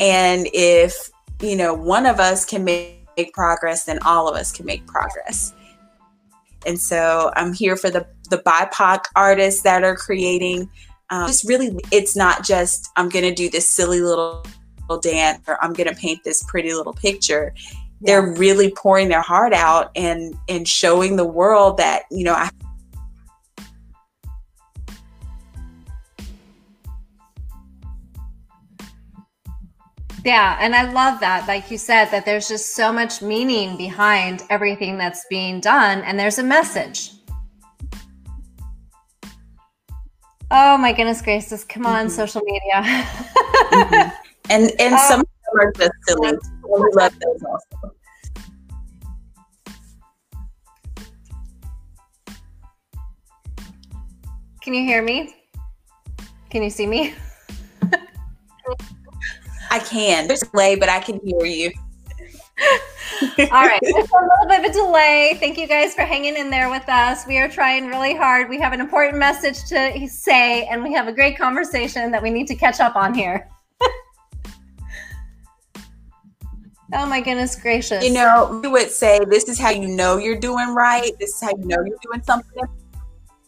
And 0.00 0.48
if 0.52 1.10
you 1.40 1.56
know 1.56 1.74
one 1.74 2.06
of 2.06 2.20
us 2.20 2.44
can 2.44 2.62
make, 2.62 3.08
make 3.16 3.32
progress, 3.32 3.84
then 3.84 3.98
all 4.04 4.28
of 4.28 4.36
us 4.36 4.52
can 4.52 4.66
make 4.66 4.86
progress. 4.86 5.54
And 6.66 6.78
so 6.78 7.30
I'm 7.36 7.52
here 7.52 7.76
for 7.76 7.90
the 7.90 8.06
the 8.30 8.38
BIPOC 8.38 9.04
artists 9.14 9.62
that 9.62 9.84
are 9.84 9.96
creating. 9.96 10.70
Um, 11.10 11.26
just 11.26 11.46
really, 11.46 11.78
it's 11.90 12.16
not 12.16 12.44
just 12.44 12.90
I'm 12.96 13.08
going 13.08 13.24
to 13.24 13.34
do 13.34 13.50
this 13.50 13.68
silly 13.68 14.00
little, 14.00 14.44
little 14.88 15.00
dance 15.00 15.42
or 15.46 15.62
I'm 15.62 15.74
going 15.74 15.88
to 15.88 15.94
paint 15.94 16.24
this 16.24 16.42
pretty 16.44 16.72
little 16.72 16.94
picture. 16.94 17.52
Yeah. 17.54 17.78
They're 18.00 18.34
really 18.34 18.70
pouring 18.70 19.08
their 19.08 19.22
heart 19.22 19.52
out 19.52 19.90
and 19.94 20.34
and 20.48 20.66
showing 20.66 21.16
the 21.16 21.26
world 21.26 21.76
that 21.76 22.04
you 22.10 22.24
know 22.24 22.34
I 22.34 22.50
Yeah, 30.24 30.56
and 30.60 30.74
I 30.74 30.90
love 30.90 31.18
that. 31.20 31.48
Like 31.48 31.70
you 31.70 31.78
said, 31.78 32.06
that 32.06 32.24
there's 32.24 32.46
just 32.46 32.76
so 32.76 32.92
much 32.92 33.22
meaning 33.22 33.76
behind 33.76 34.44
everything 34.50 34.96
that's 34.96 35.26
being 35.28 35.58
done, 35.60 36.02
and 36.02 36.18
there's 36.18 36.38
a 36.38 36.44
message. 36.44 37.12
Oh 40.54 40.76
my 40.76 40.92
goodness 40.92 41.22
gracious, 41.22 41.64
come 41.64 41.86
on, 41.86 42.06
mm-hmm. 42.06 42.14
social 42.14 42.42
media. 42.44 42.82
mm-hmm. 42.82 44.10
And 44.50 44.70
and 44.78 44.94
oh. 44.98 45.08
some 45.08 45.20
of 45.20 45.26
them 45.26 45.60
are 45.60 45.72
just 45.72 45.92
silly. 46.06 46.32
We 46.62 46.90
love 46.94 47.18
those 47.18 47.42
also. 47.42 47.94
Can 54.60 54.74
you 54.74 54.84
hear 54.84 55.02
me? 55.02 55.34
Can 56.50 56.62
you 56.62 56.70
see 56.70 56.86
me? 56.86 57.14
I 59.72 59.78
can. 59.78 60.28
There's 60.28 60.42
a 60.42 60.50
delay, 60.50 60.74
but 60.74 60.90
I 60.90 61.00
can 61.00 61.18
hear 61.24 61.46
you. 61.46 61.72
All 63.38 63.64
right. 63.64 63.80
A 63.82 63.86
little 63.86 64.46
bit 64.46 64.58
of 64.58 64.66
a 64.66 64.72
delay. 64.72 65.38
Thank 65.40 65.56
you 65.56 65.66
guys 65.66 65.94
for 65.94 66.02
hanging 66.02 66.36
in 66.36 66.50
there 66.50 66.68
with 66.68 66.86
us. 66.90 67.26
We 67.26 67.38
are 67.38 67.48
trying 67.48 67.86
really 67.86 68.14
hard. 68.14 68.50
We 68.50 68.60
have 68.60 68.74
an 68.74 68.80
important 68.80 69.16
message 69.16 69.64
to 69.70 70.06
say, 70.10 70.66
and 70.66 70.82
we 70.82 70.92
have 70.92 71.08
a 71.08 71.12
great 71.12 71.38
conversation 71.38 72.10
that 72.10 72.22
we 72.22 72.28
need 72.28 72.48
to 72.48 72.54
catch 72.54 72.80
up 72.80 72.96
on 72.96 73.14
here. 73.14 73.48
oh 76.92 77.06
my 77.06 77.22
goodness 77.22 77.56
gracious. 77.56 78.04
You 78.04 78.12
know, 78.12 78.60
you 78.62 78.70
would 78.70 78.90
say 78.90 79.20
this 79.24 79.44
is 79.44 79.58
how 79.58 79.70
you 79.70 79.88
know 79.88 80.18
you're 80.18 80.38
doing 80.38 80.74
right. 80.74 81.12
This 81.18 81.30
is 81.30 81.40
how 81.40 81.56
you 81.56 81.64
know 81.64 81.82
you're 81.82 81.96
doing 82.02 82.22
something. 82.24 82.62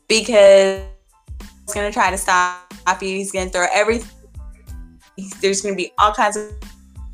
Because 0.09 0.85
he's 1.66 1.75
going 1.75 1.87
to 1.87 1.93
try 1.93 2.11
to 2.11 2.16
stop 2.16 2.62
you. 3.02 3.09
He's 3.09 3.31
going 3.31 3.49
to 3.49 3.52
throw 3.52 3.66
everything. 3.75 4.13
There's 5.40 5.61
going 5.61 5.75
to 5.75 5.76
be 5.76 5.92
all 5.99 6.12
kinds 6.12 6.37
of 6.37 6.52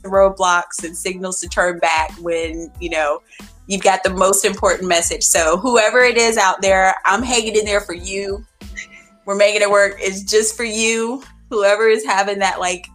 roadblocks 0.02 0.82
and 0.84 0.96
signals 0.96 1.40
to 1.40 1.48
turn 1.48 1.78
back 1.78 2.10
when 2.20 2.72
you 2.80 2.90
know 2.90 3.22
you've 3.66 3.82
got 3.82 4.02
the 4.02 4.10
most 4.10 4.44
important 4.44 4.88
message. 4.88 5.22
So 5.22 5.58
whoever 5.58 6.00
it 6.00 6.16
is 6.16 6.38
out 6.38 6.62
there 6.62 6.94
i'm 7.04 7.22
hanging 7.22 7.56
in 7.56 7.64
there 7.64 7.80
for 7.80 7.94
you. 7.94 8.44
We're 9.26 9.36
making 9.36 9.62
it 9.62 9.70
work. 9.70 9.96
It's 9.98 10.22
just 10.22 10.56
for 10.56 10.64
you. 10.64 11.22
Whoever 11.50 11.88
is 11.88 12.04
having 12.04 12.38
that 12.38 12.58
like 12.58 12.86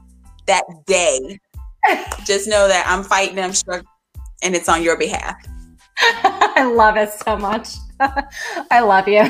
that 0.47 0.63
day 0.85 1.39
just 2.25 2.47
know 2.47 2.67
that 2.67 2.85
i'm 2.87 3.03
fighting 3.03 3.39
i'm 3.39 3.53
struggling 3.53 3.87
and 4.43 4.55
it's 4.55 4.69
on 4.69 4.83
your 4.83 4.97
behalf 4.97 5.35
i 5.99 6.63
love 6.63 6.97
it 6.97 7.11
so 7.11 7.37
much 7.37 7.75
I 8.71 8.81
love 8.81 9.07
you. 9.07 9.23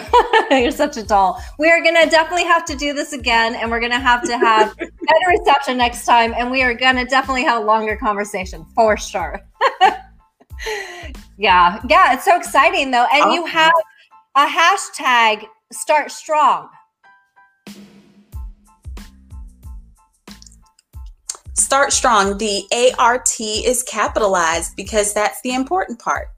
You're 0.51 0.72
such 0.72 0.98
a 0.98 1.03
doll. 1.03 1.41
We 1.60 1.69
are 1.69 1.81
going 1.84 1.95
to 1.95 2.10
definitely 2.10 2.45
have 2.45 2.65
to 2.65 2.75
do 2.75 2.93
this 2.93 3.13
again, 3.13 3.55
and 3.55 3.69
we're 3.69 3.79
going 3.79 3.91
to 3.91 4.00
have 4.00 4.24
to 4.24 4.38
have 4.38 4.75
better 4.77 5.39
reception 5.39 5.77
next 5.77 6.05
time, 6.05 6.34
and 6.36 6.50
we 6.50 6.63
are 6.63 6.74
going 6.74 6.95
to 6.95 7.05
definitely 7.05 7.43
have 7.43 7.62
a 7.62 7.65
longer 7.65 7.95
conversation 7.95 8.65
for 8.74 8.98
sure. 8.98 9.39
yeah, 11.38 11.79
yeah, 11.88 12.13
it's 12.13 12.25
so 12.25 12.36
exciting 12.36 12.89
though, 12.91 13.05
and 13.13 13.34
you 13.34 13.45
have 13.45 13.74
a 14.36 14.45
hashtag 14.48 15.45
start 15.72 16.12
strong. 16.12 16.69
Start 21.53 21.93
strong. 21.93 22.38
The 22.38 22.93
ART 22.98 23.39
is 23.39 23.84
capitalized 23.84 24.75
because 24.75 25.13
that's 25.13 25.39
the 25.41 25.53
important 25.53 26.00
part. 26.00 26.29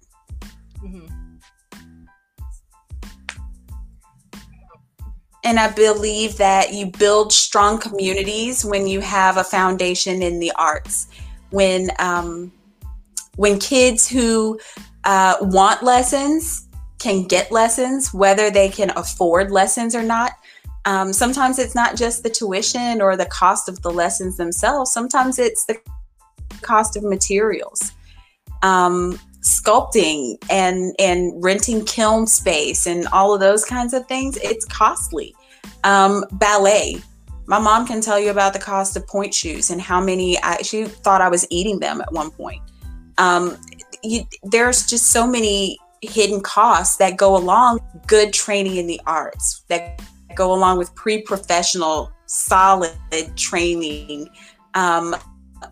And 5.47 5.61
I 5.61 5.71
believe 5.71 6.35
that 6.39 6.73
you 6.73 6.87
build 6.87 7.31
strong 7.31 7.79
communities 7.79 8.65
when 8.65 8.85
you 8.85 8.99
have 8.99 9.37
a 9.37 9.45
foundation 9.45 10.21
in 10.21 10.41
the 10.41 10.51
arts. 10.57 11.07
When 11.51 11.89
um, 11.99 12.51
when 13.37 13.57
kids 13.57 14.09
who 14.09 14.59
uh, 15.05 15.37
want 15.39 15.83
lessons 15.83 16.67
can 16.99 17.23
get 17.23 17.49
lessons, 17.49 18.13
whether 18.13 18.51
they 18.51 18.67
can 18.67 18.91
afford 18.97 19.49
lessons 19.49 19.95
or 19.95 20.03
not. 20.03 20.33
Um, 20.83 21.13
sometimes 21.13 21.59
it's 21.59 21.75
not 21.75 21.95
just 21.95 22.23
the 22.23 22.29
tuition 22.29 23.01
or 23.01 23.15
the 23.15 23.27
cost 23.27 23.69
of 23.69 23.81
the 23.81 23.89
lessons 23.89 24.35
themselves. 24.35 24.91
Sometimes 24.91 25.39
it's 25.39 25.65
the 25.65 25.79
cost 26.61 26.97
of 26.97 27.03
materials. 27.03 27.93
Um, 28.63 29.17
sculpting 29.41 30.37
and 30.49 30.95
and 30.99 31.33
renting 31.43 31.85
kiln 31.85 32.27
space 32.27 32.87
and 32.87 33.07
all 33.07 33.33
of 33.33 33.39
those 33.39 33.63
kinds 33.63 33.93
of 33.93 34.05
things 34.07 34.37
it's 34.37 34.65
costly. 34.65 35.35
Um, 35.83 36.25
ballet. 36.33 37.01
My 37.45 37.59
mom 37.59 37.87
can 37.87 38.01
tell 38.01 38.19
you 38.19 38.29
about 38.29 38.51
the 38.51 38.59
cost 38.59 38.97
of 38.97 39.07
pointe 39.07 39.33
shoes 39.33 39.69
and 39.69 39.79
how 39.79 40.01
many 40.01 40.37
I, 40.43 40.57
she 40.63 40.83
thought 40.83 41.21
i 41.21 41.29
was 41.29 41.47
eating 41.49 41.79
them 41.79 42.01
at 42.01 42.11
one 42.11 42.29
point. 42.31 42.61
Um, 43.17 43.57
you, 44.03 44.23
there's 44.43 44.85
just 44.85 45.11
so 45.11 45.25
many 45.25 45.77
hidden 46.01 46.41
costs 46.41 46.97
that 46.97 47.17
go 47.17 47.35
along 47.35 47.79
good 48.05 48.33
training 48.33 48.75
in 48.75 48.87
the 48.87 48.99
arts 49.05 49.63
that 49.69 50.01
go 50.35 50.53
along 50.53 50.77
with 50.77 50.93
pre-professional 50.93 52.11
solid 52.27 52.91
training. 53.35 54.29
Um, 54.73 55.15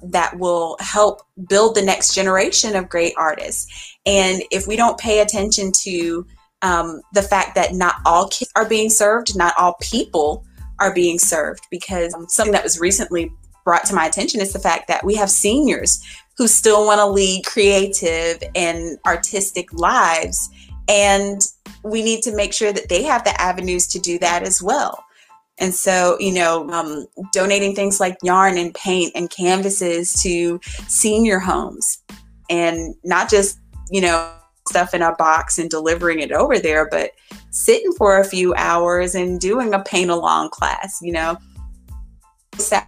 that 0.04 0.38
will 0.38 0.78
help 0.80 1.22
build 1.48 1.76
the 1.76 1.82
next 1.82 2.14
generation 2.14 2.76
of 2.76 2.90
great 2.90 3.14
artists. 3.18 3.98
And 4.06 4.44
if 4.52 4.68
we 4.68 4.76
don't 4.76 4.98
pay 4.98 5.20
attention 5.20 5.72
to 5.84 6.26
um, 6.62 7.02
the 7.14 7.22
fact 7.22 7.56
that 7.56 7.74
not 7.74 7.96
all 8.06 8.28
kids 8.28 8.52
are 8.56 8.68
being 8.68 8.90
served, 8.90 9.38
not 9.38 9.54
all 9.58 9.76
people 9.82 10.46
are 10.80 10.94
being 10.94 11.20
served, 11.20 11.66
because 11.72 12.14
something 12.28 12.54
that 12.54 12.64
was 12.64 12.80
recently 12.80 13.32
brought 13.64 13.86
to 13.86 13.96
my 13.96 14.06
attention 14.06 14.42
is 14.42 14.54
the 14.54 14.60
fact 14.60 14.88
that 14.88 15.04
we 15.04 15.16
have 15.16 15.30
seniors 15.30 16.04
who 16.38 16.48
still 16.48 16.86
want 16.86 17.00
to 17.00 17.08
lead 17.08 17.46
creative 17.46 18.44
and 18.56 18.98
artistic 19.06 19.72
lives. 19.74 20.50
And 20.88 21.42
we 21.84 22.04
need 22.04 22.22
to 22.24 22.36
make 22.36 22.54
sure 22.54 22.74
that 22.74 22.90
they 22.90 23.04
have 23.04 23.24
the 23.24 23.40
avenues 23.40 23.88
to 23.88 24.00
do 24.00 24.20
that 24.20 24.44
as 24.44 24.62
well. 24.62 25.05
And 25.58 25.74
so, 25.74 26.18
you 26.20 26.34
know, 26.34 26.70
um, 26.70 27.06
donating 27.32 27.76
things 27.76 28.00
like 28.00 28.18
yarn 28.24 28.58
and 28.58 28.74
paint 28.74 29.14
and 29.16 29.30
canvases 29.30 30.14
to 30.22 30.60
senior 30.88 31.40
homes 31.40 32.04
and 32.50 32.94
not 33.04 33.30
just, 33.30 33.60
you 33.90 34.02
know, 34.02 34.32
stuff 34.68 34.94
in 34.94 35.02
a 35.02 35.16
box 35.16 35.58
and 35.60 35.70
delivering 35.70 36.20
it 36.20 36.32
over 36.32 36.60
there, 36.60 36.90
but 36.90 37.12
sitting 37.52 37.94
for 37.94 38.20
a 38.20 38.26
few 38.26 38.54
hours 38.56 39.16
and 39.16 39.40
doing 39.40 39.74
a 39.74 39.84
paint 39.84 40.10
along 40.10 40.50
class, 40.50 41.00
you 41.02 41.14
know, 41.14 41.38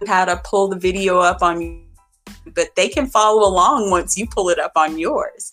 how 0.06 0.24
to 0.24 0.40
pull 0.44 0.68
the 0.68 0.78
video 0.78 1.18
up 1.18 1.42
on 1.42 1.60
you, 1.60 1.82
but 2.54 2.74
they 2.74 2.88
can 2.88 3.06
follow 3.06 3.48
along 3.48 3.90
once 3.90 4.18
you 4.18 4.26
pull 4.26 4.48
it 4.48 4.58
up 4.58 4.72
on 4.76 4.98
yours. 4.98 5.50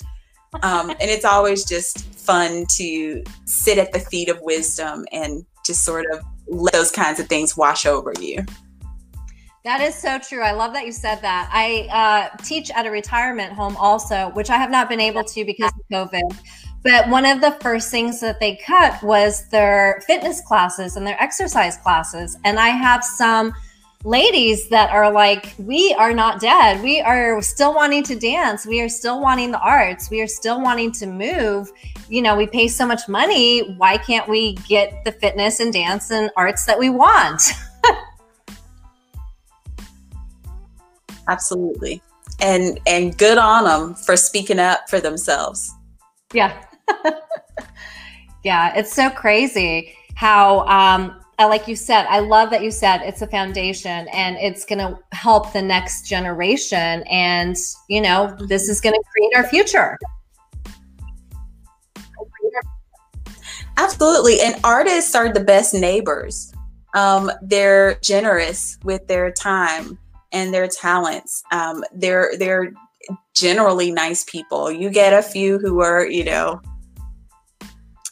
Um, 0.63 0.89
and 0.89 1.01
it's 1.01 1.25
always 1.25 1.65
just 1.65 2.05
fun 2.15 2.65
to 2.77 3.23
sit 3.45 3.77
at 3.77 3.91
the 3.91 3.99
feet 3.99 4.29
of 4.29 4.39
wisdom 4.41 5.05
and 5.11 5.45
just 5.65 5.83
sort 5.83 6.05
of 6.11 6.21
let 6.47 6.73
those 6.73 6.91
kinds 6.91 7.19
of 7.19 7.27
things 7.27 7.57
wash 7.57 7.85
over 7.85 8.13
you. 8.19 8.45
That 9.63 9.81
is 9.81 9.95
so 9.95 10.19
true. 10.19 10.43
I 10.43 10.51
love 10.51 10.73
that 10.73 10.85
you 10.85 10.91
said 10.91 11.21
that. 11.23 11.49
I 11.51 11.87
uh, 11.91 12.37
teach 12.43 12.69
at 12.69 12.85
a 12.85 12.91
retirement 12.91 13.51
home 13.51 13.75
also, 13.77 14.29
which 14.35 14.51
I 14.51 14.57
have 14.57 14.69
not 14.69 14.89
been 14.89 14.99
able 14.99 15.23
to 15.23 15.43
because 15.43 15.71
of 15.71 15.81
COVID. 15.91 16.37
But 16.83 17.09
one 17.09 17.25
of 17.25 17.41
the 17.41 17.51
first 17.61 17.89
things 17.89 18.19
that 18.19 18.39
they 18.39 18.57
cut 18.57 19.01
was 19.01 19.49
their 19.49 20.03
fitness 20.05 20.39
classes 20.41 20.97
and 20.97 21.07
their 21.07 21.19
exercise 21.19 21.77
classes. 21.77 22.37
And 22.43 22.59
I 22.59 22.67
have 22.69 23.03
some 23.03 23.53
ladies 24.05 24.69
that 24.69 24.91
are 24.91 25.11
like, 25.11 25.55
we 25.57 25.95
are 25.97 26.13
not 26.13 26.39
dead. 26.39 26.81
We 26.83 27.01
are 27.01 27.41
still 27.41 27.73
wanting 27.73 28.03
to 28.03 28.15
dance. 28.15 28.65
We 28.65 28.79
are 28.81 28.89
still 28.89 29.19
wanting 29.19 29.51
the 29.51 29.59
arts. 29.59 30.11
We 30.11 30.21
are 30.21 30.27
still 30.27 30.61
wanting 30.61 30.91
to 30.93 31.07
move. 31.07 31.71
You 32.07 32.21
know, 32.21 32.35
we 32.35 32.45
pay 32.45 32.67
so 32.67 32.85
much 32.85 33.09
money. 33.09 33.75
Why 33.77 33.97
can't 33.97 34.29
we 34.29 34.53
get 34.67 35.03
the 35.03 35.11
fitness 35.11 35.59
and 35.59 35.73
dance 35.73 36.11
and 36.11 36.29
arts 36.37 36.65
that 36.65 36.77
we 36.77 36.89
want? 36.89 37.41
Absolutely. 41.27 42.01
And 42.39 42.79
and 42.85 43.17
good 43.17 43.39
on 43.39 43.63
them 43.63 43.95
for 43.95 44.15
speaking 44.15 44.59
up 44.59 44.87
for 44.87 44.99
themselves. 44.99 45.73
Yeah. 46.31 46.63
yeah, 48.43 48.75
it's 48.75 48.93
so 48.93 49.09
crazy 49.09 49.95
how 50.13 50.59
um 50.67 51.19
like 51.43 51.67
you 51.67 51.75
said, 51.75 52.05
I 52.05 52.19
love 52.19 52.49
that 52.51 52.63
you 52.63 52.71
said 52.71 53.01
it's 53.01 53.21
a 53.21 53.27
foundation 53.27 54.07
and 54.13 54.37
it's 54.37 54.63
going 54.63 54.79
to 54.79 54.97
help 55.11 55.51
the 55.51 55.61
next 55.61 56.07
generation. 56.07 57.03
And, 57.09 57.57
you 57.89 57.99
know, 57.99 58.35
this 58.47 58.69
is 58.69 58.79
going 58.79 58.95
to 58.95 59.03
create 59.11 59.35
our 59.35 59.49
future. 59.49 59.97
Absolutely. 63.77 64.39
And 64.39 64.55
artists 64.63 65.13
are 65.15 65.33
the 65.33 65.41
best 65.41 65.73
neighbors. 65.73 66.53
Um, 66.93 67.29
they're 67.41 67.95
generous 67.95 68.77
with 68.83 69.05
their 69.07 69.31
time 69.31 69.99
and 70.31 70.53
their 70.53 70.67
talents. 70.67 71.43
Um, 71.51 71.83
they're, 71.93 72.31
they're 72.37 72.71
generally 73.33 73.91
nice 73.91 74.23
people. 74.23 74.71
You 74.71 74.89
get 74.89 75.11
a 75.11 75.21
few 75.21 75.59
who 75.59 75.81
are, 75.81 76.05
you 76.05 76.23
know, 76.23 76.61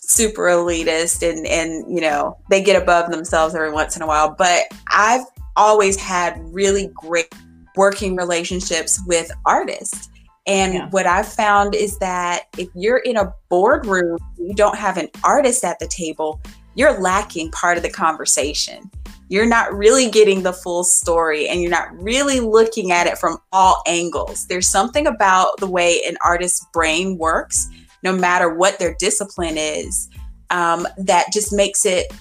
super 0.09 0.43
elitist 0.43 1.27
and 1.27 1.45
and 1.47 1.89
you 1.93 2.01
know 2.01 2.37
they 2.49 2.61
get 2.61 2.81
above 2.81 3.09
themselves 3.09 3.55
every 3.55 3.71
once 3.71 3.95
in 3.95 4.01
a 4.01 4.07
while 4.07 4.35
but 4.37 4.63
i've 4.91 5.23
always 5.55 5.99
had 5.99 6.37
really 6.53 6.91
great 6.93 7.33
working 7.75 8.15
relationships 8.15 9.01
with 9.07 9.31
artists. 9.45 10.09
And 10.45 10.73
yeah. 10.73 10.89
what 10.89 11.07
i've 11.07 11.27
found 11.31 11.73
is 11.73 11.97
that 11.99 12.43
if 12.57 12.67
you're 12.75 12.97
in 12.97 13.17
a 13.17 13.33
boardroom 13.49 14.19
you 14.37 14.53
don't 14.53 14.77
have 14.77 14.97
an 14.97 15.07
artist 15.23 15.63
at 15.63 15.79
the 15.79 15.87
table 15.87 16.41
you're 16.75 16.99
lacking 16.99 17.51
part 17.51 17.77
of 17.77 17.83
the 17.83 17.89
conversation. 17.89 18.89
You're 19.29 19.45
not 19.45 19.73
really 19.73 20.09
getting 20.09 20.43
the 20.43 20.53
full 20.53 20.83
story 20.83 21.47
and 21.47 21.61
you're 21.61 21.71
not 21.71 21.93
really 22.01 22.39
looking 22.39 22.91
at 22.91 23.07
it 23.07 23.17
from 23.17 23.37
all 23.51 23.81
angles. 23.87 24.47
There's 24.47 24.69
something 24.69 25.07
about 25.07 25.57
the 25.59 25.67
way 25.67 26.01
an 26.05 26.17
artist's 26.23 26.65
brain 26.73 27.17
works 27.17 27.69
no 28.03 28.15
matter 28.15 28.53
what 28.53 28.79
their 28.79 28.95
discipline 28.99 29.57
is, 29.57 30.09
um, 30.49 30.87
that 30.97 31.31
just 31.31 31.53
makes 31.53 31.85
it 31.85 32.11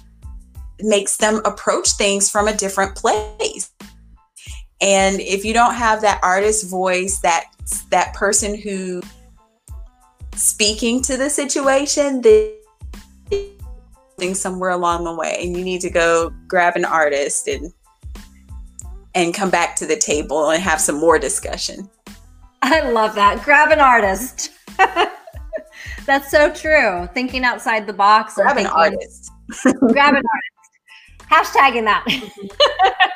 makes 0.80 1.16
them 1.18 1.40
approach 1.44 1.92
things 1.92 2.30
from 2.30 2.48
a 2.48 2.56
different 2.56 2.96
place. 2.96 3.70
And 4.80 5.20
if 5.20 5.44
you 5.44 5.52
don't 5.54 5.74
have 5.74 6.00
that 6.00 6.18
artist 6.22 6.68
voice, 6.68 7.20
that 7.20 7.44
that 7.90 8.14
person 8.14 8.58
who 8.58 9.00
speaking 10.34 11.02
to 11.02 11.16
the 11.16 11.30
situation, 11.30 12.20
then 12.22 12.52
somewhere 14.34 14.70
along 14.70 15.04
the 15.04 15.14
way 15.14 15.36
and 15.40 15.56
you 15.56 15.64
need 15.64 15.80
to 15.80 15.90
go 15.90 16.32
grab 16.46 16.76
an 16.76 16.84
artist 16.84 17.48
and 17.48 17.72
and 19.14 19.34
come 19.34 19.50
back 19.50 19.76
to 19.76 19.86
the 19.86 19.96
table 19.96 20.50
and 20.50 20.62
have 20.62 20.80
some 20.80 20.98
more 20.98 21.18
discussion. 21.18 21.88
I 22.62 22.88
love 22.90 23.14
that. 23.16 23.42
Grab 23.44 23.70
an 23.70 23.80
artist. 23.80 24.52
That's 26.06 26.30
so 26.30 26.52
true. 26.52 27.08
Thinking 27.14 27.44
outside 27.44 27.86
the 27.86 27.92
box. 27.92 28.34
Grab 28.34 28.56
an 28.56 28.66
artist. 28.66 29.30
grab 29.80 30.14
an 30.14 30.22
artist. 30.34 30.52
Hashtagging 31.30 31.84
that. 31.84 32.04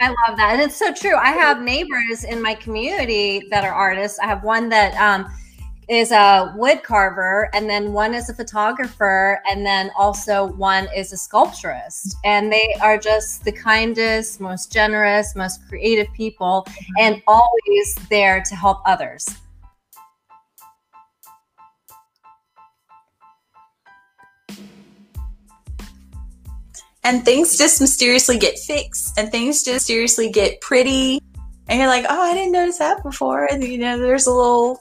I 0.00 0.08
love 0.08 0.36
that. 0.36 0.50
And 0.54 0.62
it's 0.62 0.76
so 0.76 0.92
true. 0.92 1.16
I 1.16 1.30
have 1.30 1.62
neighbors 1.62 2.24
in 2.24 2.42
my 2.42 2.54
community 2.54 3.46
that 3.50 3.64
are 3.64 3.72
artists. 3.72 4.18
I 4.18 4.26
have 4.26 4.42
one 4.42 4.68
that 4.70 4.94
um, 4.96 5.30
is 5.88 6.10
a 6.10 6.52
wood 6.56 6.82
carver, 6.82 7.50
and 7.54 7.68
then 7.68 7.92
one 7.92 8.14
is 8.14 8.28
a 8.28 8.34
photographer, 8.34 9.40
and 9.48 9.64
then 9.64 9.90
also 9.96 10.46
one 10.46 10.88
is 10.96 11.12
a 11.12 11.16
sculpturist. 11.16 12.16
And 12.24 12.52
they 12.52 12.74
are 12.80 12.98
just 12.98 13.44
the 13.44 13.52
kindest, 13.52 14.40
most 14.40 14.72
generous, 14.72 15.36
most 15.36 15.68
creative 15.68 16.12
people, 16.14 16.66
and 16.98 17.22
always 17.26 17.94
there 18.08 18.42
to 18.42 18.54
help 18.54 18.80
others. 18.86 19.28
And 27.04 27.24
things 27.24 27.58
just 27.58 27.80
mysteriously 27.80 28.38
get 28.38 28.58
fixed, 28.58 29.18
and 29.18 29.30
things 29.30 29.62
just 29.62 29.88
mysteriously 29.88 30.30
get 30.30 30.60
pretty. 30.60 31.20
And 31.68 31.80
you're 31.80 31.88
like, 31.88 32.06
oh, 32.08 32.20
I 32.20 32.34
didn't 32.34 32.52
notice 32.52 32.78
that 32.78 33.02
before. 33.02 33.46
And 33.46 33.62
you 33.64 33.78
know, 33.78 33.98
there's 33.98 34.26
a 34.26 34.32
little 34.32 34.80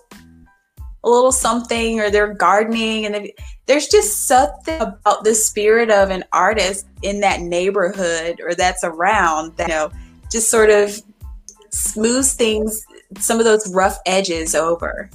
a 1.03 1.09
little 1.09 1.31
something 1.31 1.99
or 1.99 2.09
they're 2.09 2.33
gardening 2.33 3.05
and 3.05 3.31
there's 3.65 3.87
just 3.87 4.27
something 4.27 4.79
about 4.81 5.23
the 5.23 5.33
spirit 5.33 5.89
of 5.89 6.09
an 6.09 6.23
artist 6.31 6.87
in 7.01 7.19
that 7.21 7.41
neighborhood 7.41 8.39
or 8.43 8.53
that's 8.53 8.83
around 8.83 9.55
that 9.57 9.67
you 9.67 9.73
know 9.73 9.91
just 10.31 10.49
sort 10.49 10.69
of 10.69 11.01
smooths 11.71 12.33
things 12.33 12.85
some 13.17 13.39
of 13.39 13.45
those 13.45 13.73
rough 13.73 13.97
edges 14.05 14.53
over 14.53 15.09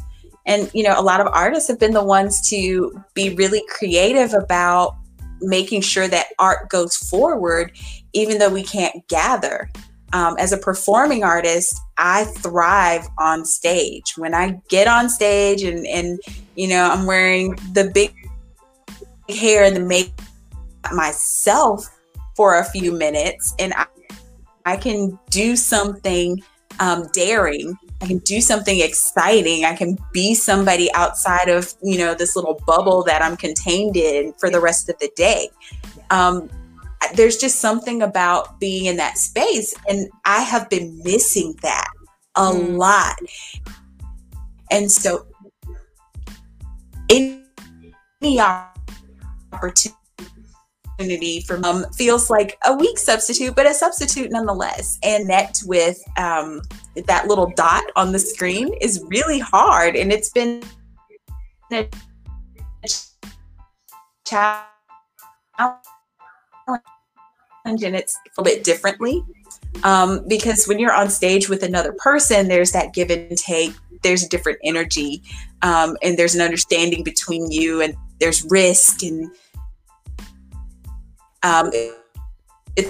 and 0.47 0.71
you 0.75 0.83
know 0.83 0.99
a 0.99 1.03
lot 1.03 1.21
of 1.21 1.29
artists 1.29 1.69
have 1.69 1.79
been 1.79 1.93
the 1.93 2.03
ones 2.03 2.49
to 2.49 3.01
be 3.15 3.35
really 3.35 3.63
creative 3.69 4.35
about 4.35 4.97
making 5.41 5.81
sure 5.81 6.09
that 6.09 6.27
art 6.39 6.69
goes 6.69 6.97
forward 6.97 7.73
even 8.13 8.39
though 8.39 8.51
we 8.51 8.63
can't 8.63 9.07
gather 9.09 9.71
um, 10.13 10.37
as 10.39 10.53
a 10.53 10.57
performing 10.57 11.25
artist, 11.25 11.81
I 11.99 12.25
thrive 12.25 13.07
on 13.19 13.45
stage. 13.45 14.15
When 14.17 14.35
I 14.35 14.61
get 14.69 14.87
on 14.87 15.09
stage 15.09 15.63
and, 15.63 15.87
and 15.87 16.19
you 16.55 16.69
know, 16.69 16.89
I'm 16.91 17.07
wearing 17.07 17.57
the 17.73 17.91
big 17.93 18.15
hair 19.29 19.65
and 19.65 19.77
the 19.77 19.81
make 19.81 20.13
myself 20.93 21.87
for 22.37 22.59
a 22.59 22.65
few 22.65 22.93
minutes 22.93 23.55
and 23.59 23.75
I, 23.75 23.87
I 24.65 24.77
can 24.77 25.19
do 25.31 25.57
something 25.57 26.43
um, 26.81 27.09
daring. 27.13 27.77
I 28.01 28.07
can 28.07 28.19
do 28.19 28.41
something 28.41 28.81
exciting. 28.81 29.65
I 29.65 29.75
can 29.75 29.99
be 30.13 30.35
somebody 30.35 30.93
outside 30.93 31.49
of, 31.49 31.73
you 31.83 31.99
know, 31.99 32.15
this 32.15 32.37
little 32.37 32.61
bubble 32.67 33.03
that 33.05 33.23
I'm 33.23 33.37
contained 33.37 33.97
in 33.97 34.35
for 34.35 34.51
the 34.51 34.61
rest 34.61 34.89
of 34.89 34.99
the 34.99 35.11
day. 35.17 35.49
Um, 36.11 36.51
there's 37.15 37.37
just 37.37 37.61
something 37.61 38.03
about 38.03 38.61
being 38.61 38.87
in 38.87 38.97
that 38.97 39.17
space. 39.17 39.75
And 39.89 40.09
I 40.25 40.43
have 40.43 40.69
been 40.69 41.01
missing 41.05 41.57
that 41.63 41.89
a 42.37 42.53
mm. 42.53 42.77
lot. 42.77 43.17
And 44.71 44.91
so, 44.91 45.27
any 47.09 47.43
opportunity 49.53 51.41
for 51.47 51.59
mom 51.59 51.91
feels 51.93 52.31
like 52.31 52.59
a 52.67 52.75
weak 52.75 52.99
substitute, 52.99 53.55
but 53.55 53.67
a 53.67 53.73
substitute 53.73 54.31
nonetheless. 54.31 54.99
And 55.03 55.29
net 55.29 55.61
with 55.65 55.99
um, 56.19 56.61
that 57.07 57.27
little 57.27 57.53
dot 57.57 57.85
on 57.97 58.13
the 58.13 58.19
screen 58.19 58.73
is 58.81 59.05
really 59.09 59.39
hard. 59.39 59.97
And 59.97 60.13
it's 60.13 60.31
been 60.31 60.63
a 61.73 61.89
challenge 64.25 64.67
and 67.67 67.97
it's 67.97 68.17
a 68.17 68.41
little 68.41 68.45
bit 68.45 68.65
differently. 68.65 69.23
Um, 69.85 70.27
because 70.27 70.67
when 70.67 70.79
you're 70.79 70.95
on 70.95 71.11
stage 71.11 71.49
with 71.49 71.63
another 71.63 71.93
person, 71.99 72.49
there's 72.49 72.73
that 72.73 72.95
give 72.95 73.11
and 73.11 73.37
take, 73.37 73.73
there's 74.03 74.25
a 74.25 74.29
different 74.29 74.59
energy, 74.65 75.23
um, 75.63 75.97
and 76.03 76.19
there's 76.19 76.35
an 76.35 76.41
understanding 76.41 77.03
between 77.03 77.51
you, 77.51 77.83
and 77.83 77.95
there's 78.19 78.45
risk, 78.49 79.03
and 79.03 79.31
um, 81.43 81.71
it, 82.77 82.89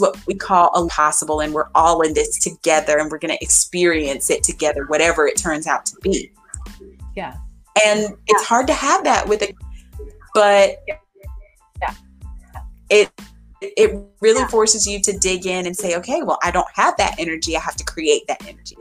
what 0.00 0.16
we 0.26 0.34
call 0.34 0.70
impossible, 0.80 1.40
and 1.40 1.52
we're 1.52 1.68
all 1.74 2.00
in 2.02 2.14
this 2.14 2.38
together, 2.38 2.98
and 2.98 3.10
we're 3.10 3.18
going 3.18 3.36
to 3.36 3.42
experience 3.44 4.30
it 4.30 4.42
together, 4.42 4.84
whatever 4.86 5.26
it 5.26 5.36
turns 5.36 5.66
out 5.66 5.86
to 5.86 5.96
be. 6.02 6.32
Yeah. 7.16 7.36
And 7.86 8.14
it's 8.26 8.44
hard 8.44 8.66
to 8.66 8.74
have 8.74 9.04
that 9.04 9.28
with 9.28 9.42
it, 9.42 9.54
but 10.34 10.76
yeah. 10.88 11.94
it 12.88 13.10
it 13.60 13.94
really 14.20 14.48
forces 14.48 14.86
you 14.86 15.00
to 15.02 15.16
dig 15.18 15.46
in 15.46 15.66
and 15.66 15.76
say, 15.76 15.96
okay, 15.96 16.22
well, 16.22 16.38
I 16.42 16.50
don't 16.50 16.68
have 16.74 16.96
that 16.96 17.16
energy. 17.18 17.56
I 17.56 17.60
have 17.60 17.76
to 17.76 17.84
create 17.84 18.22
that 18.26 18.46
energy. 18.46 18.76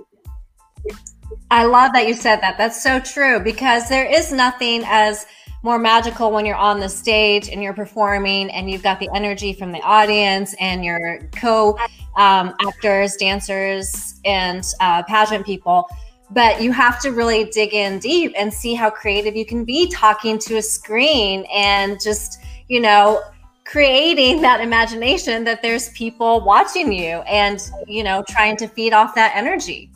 I 1.52 1.66
love 1.66 1.92
that 1.94 2.08
you 2.08 2.14
said 2.14 2.38
that. 2.42 2.58
That's 2.58 2.82
so 2.82 3.00
true 3.00 3.40
because 3.40 3.90
there 3.90 4.06
is 4.06 4.32
nothing 4.32 4.84
as 4.86 5.26
more 5.62 5.78
magical 5.78 6.32
when 6.32 6.46
you're 6.46 6.56
on 6.56 6.80
the 6.80 6.90
stage 6.90 7.50
and 7.50 7.62
you're 7.62 7.74
performing 7.74 8.50
and 8.52 8.70
you've 8.70 8.84
got 8.84 9.00
the 9.00 9.10
energy 9.14 9.54
from 9.54 9.72
the 9.72 9.82
audience 9.82 10.56
and 10.60 10.86
your 10.86 11.20
co 11.36 11.78
um, 12.18 12.54
actors, 12.62 13.16
dancers, 13.16 14.20
and 14.26 14.64
uh, 14.80 15.04
pageant 15.04 15.46
people. 15.46 15.88
But 16.32 16.62
you 16.62 16.72
have 16.72 17.02
to 17.02 17.12
really 17.12 17.46
dig 17.46 17.74
in 17.74 18.00
deep 18.00 18.34
and 18.38 18.54
see 18.54 18.76
how 18.76 18.90
creative 18.90 19.36
you 19.36 19.46
can 19.46 19.66
be 19.66 19.90
talking 19.90 20.38
to 20.40 20.58
a 20.58 20.62
screen 20.62 21.46
and 21.52 22.00
just, 22.00 22.40
you 22.68 22.80
know, 22.80 23.24
creating 23.66 24.42
that 24.42 24.62
imagination 24.62 25.44
that 25.44 25.62
there's 25.62 25.90
people 25.90 26.42
watching 26.42 26.92
you 26.92 27.18
and 27.28 27.70
you 27.86 28.04
know 28.04 28.24
trying 28.28 28.58
to 28.58 28.68
feed 28.68 28.94
off 28.94 29.14
that 29.14 29.32
energy 29.36 29.92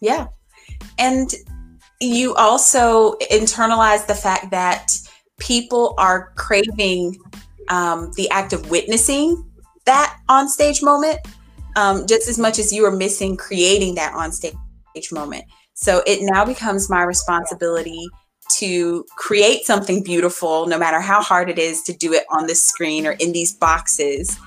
yeah 0.00 0.26
and 0.98 1.34
you 2.00 2.34
also 2.34 3.14
internalize 3.30 4.06
the 4.06 4.14
fact 4.14 4.50
that 4.50 4.92
people 5.38 5.94
are 5.98 6.32
craving 6.36 7.16
um, 7.68 8.10
the 8.16 8.28
act 8.30 8.52
of 8.52 8.70
witnessing 8.70 9.44
that 9.84 10.18
on 10.28 10.48
stage 10.48 10.82
moment 10.82 11.18
um, 11.76 12.06
just 12.06 12.28
as 12.28 12.38
much 12.38 12.58
as 12.58 12.72
you 12.72 12.84
are 12.84 12.96
missing 12.96 13.36
creating 13.36 13.94
that 13.94 14.12
on 14.14 14.32
stage 14.32 14.54
moment 15.12 15.44
so 15.74 16.02
it 16.06 16.18
now 16.22 16.44
becomes 16.44 16.90
my 16.90 17.02
responsibility 17.02 18.08
to 18.48 19.04
create 19.16 19.64
something 19.64 20.02
beautiful, 20.02 20.66
no 20.66 20.78
matter 20.78 21.00
how 21.00 21.22
hard 21.22 21.50
it 21.50 21.58
is 21.58 21.82
to 21.82 21.92
do 21.92 22.12
it 22.12 22.24
on 22.30 22.46
the 22.46 22.54
screen 22.54 23.06
or 23.06 23.12
in 23.12 23.32
these 23.32 23.52
boxes. 23.52 24.38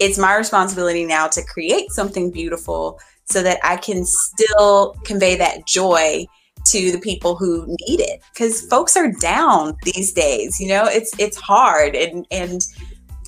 It's 0.00 0.18
my 0.18 0.36
responsibility 0.36 1.04
now 1.04 1.28
to 1.28 1.44
create 1.44 1.90
something 1.90 2.30
beautiful 2.30 3.00
so 3.24 3.42
that 3.42 3.58
I 3.62 3.76
can 3.76 4.04
still 4.04 4.94
convey 5.04 5.36
that 5.36 5.66
joy 5.66 6.26
to 6.66 6.92
the 6.92 6.98
people 6.98 7.36
who 7.36 7.66
need 7.66 8.00
it 8.00 8.20
because 8.32 8.62
folks 8.68 8.96
are 8.96 9.10
down 9.12 9.74
these 9.84 10.12
days 10.12 10.58
you 10.60 10.68
know 10.68 10.84
it's 10.84 11.14
it's 11.18 11.36
hard 11.36 11.94
and 11.94 12.26
and 12.30 12.66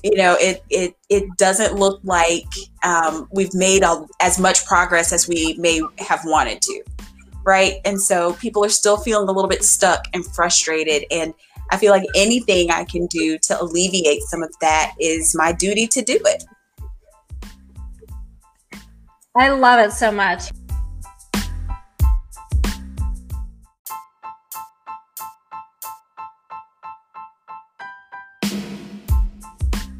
you 0.03 0.15
know 0.15 0.35
it 0.39 0.63
it 0.69 0.95
it 1.09 1.23
doesn't 1.37 1.75
look 1.75 2.01
like 2.03 2.45
um, 2.83 3.27
we've 3.31 3.53
made 3.53 3.83
as 4.19 4.37
much 4.37 4.65
progress 4.65 5.13
as 5.13 5.27
we 5.27 5.55
may 5.57 5.81
have 5.97 6.21
wanted 6.25 6.61
to 6.61 6.83
right? 7.43 7.75
And 7.85 8.01
so 8.01 8.33
people 8.33 8.63
are 8.63 8.69
still 8.69 8.97
feeling 8.97 9.27
a 9.27 9.31
little 9.31 9.49
bit 9.49 9.63
stuck 9.63 10.05
and 10.13 10.25
frustrated. 10.25 11.05
And 11.11 11.33
I 11.71 11.77
feel 11.77 11.91
like 11.91 12.03
anything 12.15 12.71
I 12.71 12.83
can 12.83 13.07
do 13.07 13.37
to 13.39 13.61
alleviate 13.61 14.21
some 14.23 14.43
of 14.43 14.53
that 14.61 14.93
is 14.99 15.35
my 15.35 15.51
duty 15.51 15.87
to 15.87 16.01
do 16.01 16.19
it. 16.25 16.43
I 19.35 19.49
love 19.49 19.79
it 19.79 19.93
so 19.93 20.11
much. 20.11 20.51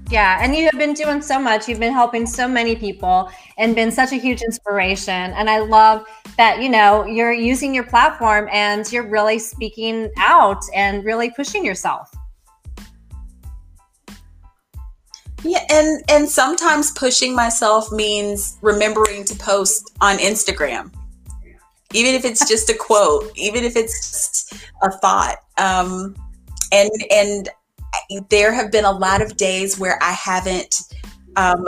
Yeah, 0.09 0.39
and 0.43 0.53
you 0.53 0.65
have 0.65 0.77
been 0.77 0.93
doing 0.93 1.21
so 1.21 1.39
much. 1.39 1.69
You've 1.69 1.79
been 1.79 1.93
helping 1.93 2.27
so 2.27 2.45
many 2.45 2.75
people 2.75 3.31
and 3.57 3.73
been 3.73 3.91
such 3.91 4.11
a 4.11 4.17
huge 4.17 4.41
inspiration. 4.41 5.13
And 5.13 5.49
I 5.49 5.59
love 5.59 6.05
that, 6.35 6.61
you 6.61 6.67
know, 6.67 7.05
you're 7.05 7.31
using 7.31 7.73
your 7.73 7.85
platform 7.85 8.49
and 8.51 8.91
you're 8.91 9.07
really 9.07 9.39
speaking 9.39 10.11
out 10.17 10.61
and 10.75 11.05
really 11.05 11.31
pushing 11.31 11.63
yourself. 11.63 12.13
Yeah, 15.43 15.65
and 15.69 16.03
and 16.09 16.29
sometimes 16.29 16.91
pushing 16.91 17.35
myself 17.35 17.91
means 17.91 18.57
remembering 18.61 19.23
to 19.25 19.35
post 19.35 19.91
on 20.01 20.17
Instagram. 20.17 20.93
Even 21.93 22.13
if 22.13 22.23
it's 22.23 22.47
just 22.47 22.69
a 22.69 22.73
quote, 22.73 23.31
even 23.35 23.63
if 23.63 23.75
it's 23.75 23.93
just 24.11 24.65
a 24.83 24.91
thought. 24.91 25.37
Um 25.57 26.15
and 26.71 26.89
and 27.11 27.49
there 28.29 28.53
have 28.53 28.71
been 28.71 28.85
a 28.85 28.91
lot 28.91 29.21
of 29.21 29.35
days 29.35 29.79
where 29.79 30.01
I 30.01 30.11
haven't 30.11 30.75
um 31.35 31.67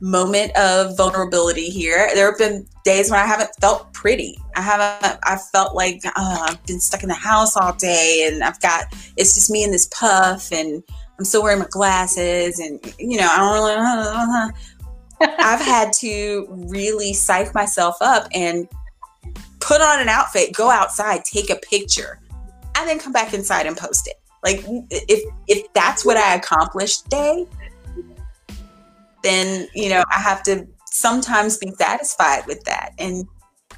moment 0.00 0.56
of 0.56 0.96
vulnerability 0.96 1.68
here. 1.68 2.10
There 2.14 2.30
have 2.30 2.38
been 2.38 2.66
days 2.84 3.10
when 3.10 3.20
I 3.20 3.26
haven't 3.26 3.50
felt 3.60 3.92
pretty. 3.92 4.38
I 4.54 4.62
haven't. 4.62 5.18
I 5.24 5.36
felt 5.52 5.74
like 5.74 6.00
uh, 6.04 6.46
I've 6.48 6.64
been 6.66 6.80
stuck 6.80 7.02
in 7.02 7.08
the 7.08 7.14
house 7.14 7.56
all 7.56 7.72
day, 7.74 8.28
and 8.30 8.42
I've 8.42 8.60
got 8.60 8.86
it's 9.16 9.34
just 9.34 9.50
me 9.50 9.64
and 9.64 9.72
this 9.72 9.88
puff, 9.88 10.52
and 10.52 10.82
I'm 11.18 11.24
still 11.24 11.42
wearing 11.42 11.60
my 11.60 11.66
glasses, 11.70 12.58
and 12.58 12.80
you 12.98 13.18
know 13.18 13.28
I 13.30 13.38
don't 13.38 13.54
really. 13.54 13.72
Uh, 13.74 15.32
I've 15.38 15.60
had 15.60 15.92
to 16.00 16.46
really 16.50 17.14
psych 17.14 17.54
myself 17.54 17.96
up 18.02 18.28
and 18.34 18.68
put 19.60 19.80
on 19.80 20.00
an 20.00 20.08
outfit, 20.08 20.52
go 20.52 20.70
outside, 20.70 21.24
take 21.24 21.48
a 21.48 21.56
picture, 21.56 22.20
and 22.76 22.88
then 22.88 22.98
come 22.98 23.12
back 23.12 23.32
inside 23.32 23.66
and 23.66 23.76
post 23.76 24.06
it. 24.06 24.16
Like 24.44 24.62
if 24.90 25.24
if 25.48 25.72
that's 25.72 26.04
what 26.04 26.16
I 26.16 26.34
accomplished 26.34 27.04
today, 27.04 27.46
then 29.22 29.68
you 29.74 29.88
know 29.88 30.04
I 30.14 30.20
have 30.20 30.42
to 30.44 30.66
sometimes 30.84 31.58
be 31.58 31.72
satisfied 31.72 32.46
with 32.46 32.62
that. 32.64 32.92
And 32.98 33.26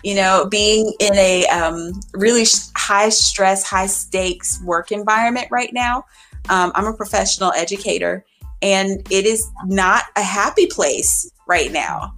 you 0.05 0.14
know, 0.14 0.46
being 0.48 0.92
in 1.01 1.14
a 1.14 1.46
um, 1.46 1.98
really 2.12 2.44
high 2.77 3.09
stress, 3.09 3.64
high 3.64 3.87
stakes 3.87 4.62
work 4.62 4.92
environment 4.92 5.48
right 5.51 5.72
now, 5.72 6.05
um, 6.48 6.72
I'm 6.74 6.87
a 6.87 6.94
professional 6.94 7.53
educator, 7.53 8.24
and 8.62 9.01
it 9.11 9.27
is 9.27 9.48
not 9.66 10.05
a 10.16 10.22
happy 10.22 10.66
place 10.66 11.31
right 11.46 11.72
now. 11.72 12.14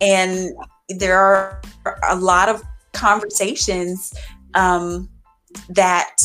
And 0.00 0.52
there 0.88 1.18
are 1.18 1.62
a 2.08 2.16
lot 2.16 2.48
of 2.48 2.62
conversations 2.92 4.14
um, 4.54 5.08
that 5.68 6.16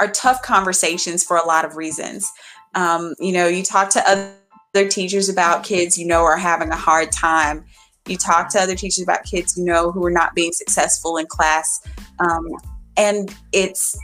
are 0.00 0.10
tough 0.10 0.42
conversations 0.42 1.22
for 1.22 1.36
a 1.36 1.46
lot 1.46 1.64
of 1.64 1.76
reasons. 1.76 2.30
Um, 2.74 3.14
you 3.20 3.32
know, 3.32 3.46
you 3.46 3.62
talk 3.62 3.90
to 3.90 4.02
other 4.08 4.88
teachers 4.88 5.28
about 5.28 5.64
kids 5.64 5.98
you 5.98 6.06
know 6.06 6.22
are 6.22 6.36
having 6.36 6.70
a 6.70 6.76
hard 6.76 7.12
time. 7.12 7.64
You 8.08 8.16
talk 8.16 8.48
to 8.50 8.60
other 8.60 8.74
teachers 8.74 9.02
about 9.02 9.24
kids 9.24 9.56
you 9.56 9.64
know 9.64 9.92
who 9.92 10.04
are 10.04 10.10
not 10.10 10.34
being 10.34 10.52
successful 10.52 11.18
in 11.18 11.26
class. 11.26 11.86
Um, 12.18 12.48
and 12.96 13.34
it's 13.52 13.96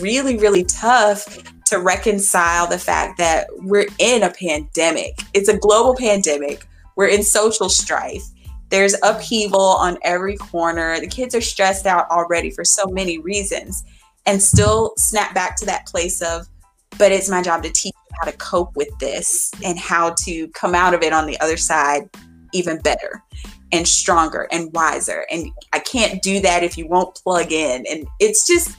really, 0.00 0.36
really 0.36 0.64
tough 0.64 1.38
to 1.66 1.78
reconcile 1.78 2.66
the 2.66 2.78
fact 2.78 3.18
that 3.18 3.46
we're 3.58 3.86
in 3.98 4.22
a 4.22 4.30
pandemic. 4.30 5.18
It's 5.34 5.48
a 5.48 5.56
global 5.56 5.94
pandemic. 5.96 6.66
We're 6.96 7.08
in 7.08 7.22
social 7.22 7.68
strife. 7.68 8.22
There's 8.68 8.94
upheaval 9.02 9.60
on 9.60 9.98
every 10.02 10.36
corner. 10.36 11.00
The 11.00 11.06
kids 11.06 11.34
are 11.34 11.40
stressed 11.40 11.86
out 11.86 12.08
already 12.10 12.50
for 12.50 12.64
so 12.64 12.86
many 12.86 13.18
reasons 13.18 13.84
and 14.26 14.40
still 14.40 14.94
snap 14.96 15.34
back 15.34 15.56
to 15.56 15.66
that 15.66 15.86
place 15.86 16.20
of, 16.22 16.46
but 16.98 17.10
it's 17.10 17.28
my 17.28 17.42
job 17.42 17.62
to 17.62 17.70
teach 17.70 17.94
you 17.94 18.16
how 18.20 18.30
to 18.30 18.36
cope 18.36 18.76
with 18.76 18.96
this 18.98 19.50
and 19.64 19.78
how 19.78 20.10
to 20.24 20.46
come 20.48 20.74
out 20.74 20.94
of 20.94 21.02
it 21.02 21.12
on 21.12 21.26
the 21.26 21.40
other 21.40 21.56
side 21.56 22.08
even 22.52 22.78
better 22.80 23.22
and 23.72 23.86
stronger 23.86 24.48
and 24.50 24.72
wiser. 24.72 25.24
And 25.30 25.50
I 25.72 25.78
can't 25.78 26.22
do 26.22 26.40
that 26.40 26.62
if 26.62 26.76
you 26.76 26.86
won't 26.88 27.14
plug 27.14 27.52
in. 27.52 27.84
And 27.90 28.06
it's 28.18 28.46
just, 28.46 28.76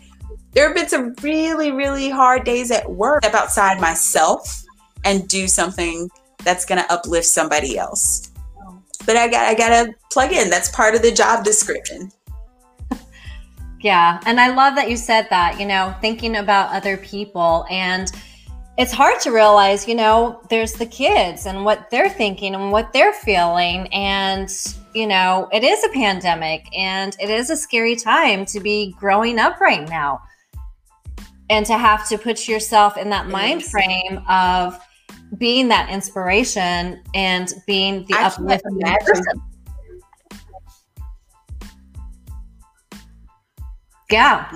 there 0.53 0.67
have 0.67 0.75
been 0.75 0.89
some 0.89 1.13
really, 1.21 1.71
really 1.71 2.09
hard 2.09 2.43
days 2.43 2.71
at 2.71 2.89
work, 2.89 3.23
step 3.23 3.35
outside 3.35 3.79
myself 3.79 4.63
and 5.05 5.27
do 5.27 5.47
something 5.47 6.09
that's 6.43 6.65
going 6.65 6.81
to 6.81 6.91
uplift 6.91 7.25
somebody 7.27 7.77
else. 7.77 8.31
But 9.05 9.15
I 9.15 9.27
got, 9.27 9.45
I 9.45 9.55
got 9.55 9.69
to 9.69 9.93
plug 10.11 10.31
in. 10.31 10.49
That's 10.49 10.69
part 10.69 10.95
of 10.95 11.01
the 11.01 11.11
job 11.11 11.43
description. 11.43 12.11
Yeah. 13.83 14.19
And 14.27 14.39
I 14.39 14.53
love 14.53 14.75
that 14.75 14.91
you 14.91 14.95
said 14.95 15.25
that, 15.31 15.59
you 15.59 15.65
know, 15.65 15.95
thinking 16.01 16.35
about 16.35 16.71
other 16.71 16.97
people. 16.97 17.65
And 17.71 18.11
it's 18.77 18.91
hard 18.91 19.19
to 19.21 19.31
realize, 19.31 19.87
you 19.87 19.95
know, 19.95 20.39
there's 20.51 20.73
the 20.73 20.85
kids 20.85 21.47
and 21.47 21.65
what 21.65 21.89
they're 21.89 22.07
thinking 22.07 22.53
and 22.53 22.71
what 22.71 22.93
they're 22.93 23.11
feeling. 23.11 23.87
And, 23.91 24.51
you 24.93 25.07
know, 25.07 25.49
it 25.51 25.63
is 25.63 25.83
a 25.83 25.89
pandemic 25.89 26.67
and 26.77 27.15
it 27.19 27.31
is 27.31 27.49
a 27.49 27.57
scary 27.57 27.95
time 27.95 28.45
to 28.45 28.59
be 28.59 28.93
growing 28.99 29.39
up 29.39 29.59
right 29.59 29.89
now. 29.89 30.21
And 31.51 31.65
to 31.67 31.77
have 31.77 32.07
to 32.09 32.17
put 32.17 32.47
yourself 32.47 32.97
in 32.97 33.09
that 33.09 33.27
mind 33.27 33.63
frame 33.63 34.23
of 34.27 34.79
being 35.37 35.67
that 35.67 35.89
inspiration 35.89 37.03
and 37.13 37.53
being 37.67 38.05
the 38.07 38.15
uplifting 38.15 38.79
person. 38.79 39.41
Yeah. 44.09 44.49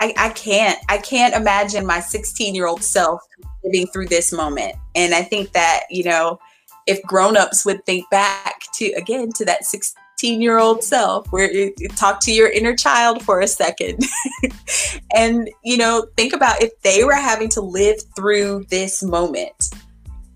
I, 0.00 0.12
I 0.16 0.28
can't. 0.30 0.78
I 0.88 0.98
can't 0.98 1.34
imagine 1.34 1.86
my 1.86 2.00
16 2.00 2.54
year 2.54 2.66
old 2.66 2.82
self 2.82 3.20
living 3.64 3.86
through 3.88 4.06
this 4.06 4.32
moment. 4.32 4.74
And 4.94 5.14
I 5.14 5.22
think 5.22 5.52
that, 5.52 5.84
you 5.90 6.04
know, 6.04 6.38
if 6.86 7.02
grown-ups 7.02 7.64
would 7.64 7.84
think 7.86 8.08
back 8.10 8.60
to 8.74 8.86
again 8.92 9.30
to 9.36 9.44
that 9.46 9.64
16 9.64 10.03
year 10.32 10.58
old 10.58 10.82
self 10.82 11.26
where 11.30 11.50
you, 11.52 11.72
talk 11.96 12.20
to 12.20 12.32
your 12.32 12.48
inner 12.48 12.74
child 12.74 13.22
for 13.22 13.40
a 13.40 13.46
second 13.46 14.02
and 15.14 15.50
you 15.62 15.76
know 15.76 16.06
think 16.16 16.32
about 16.32 16.62
if 16.62 16.70
they 16.82 17.04
were 17.04 17.14
having 17.14 17.48
to 17.48 17.60
live 17.60 17.96
through 18.16 18.64
this 18.70 19.02
moment 19.02 19.70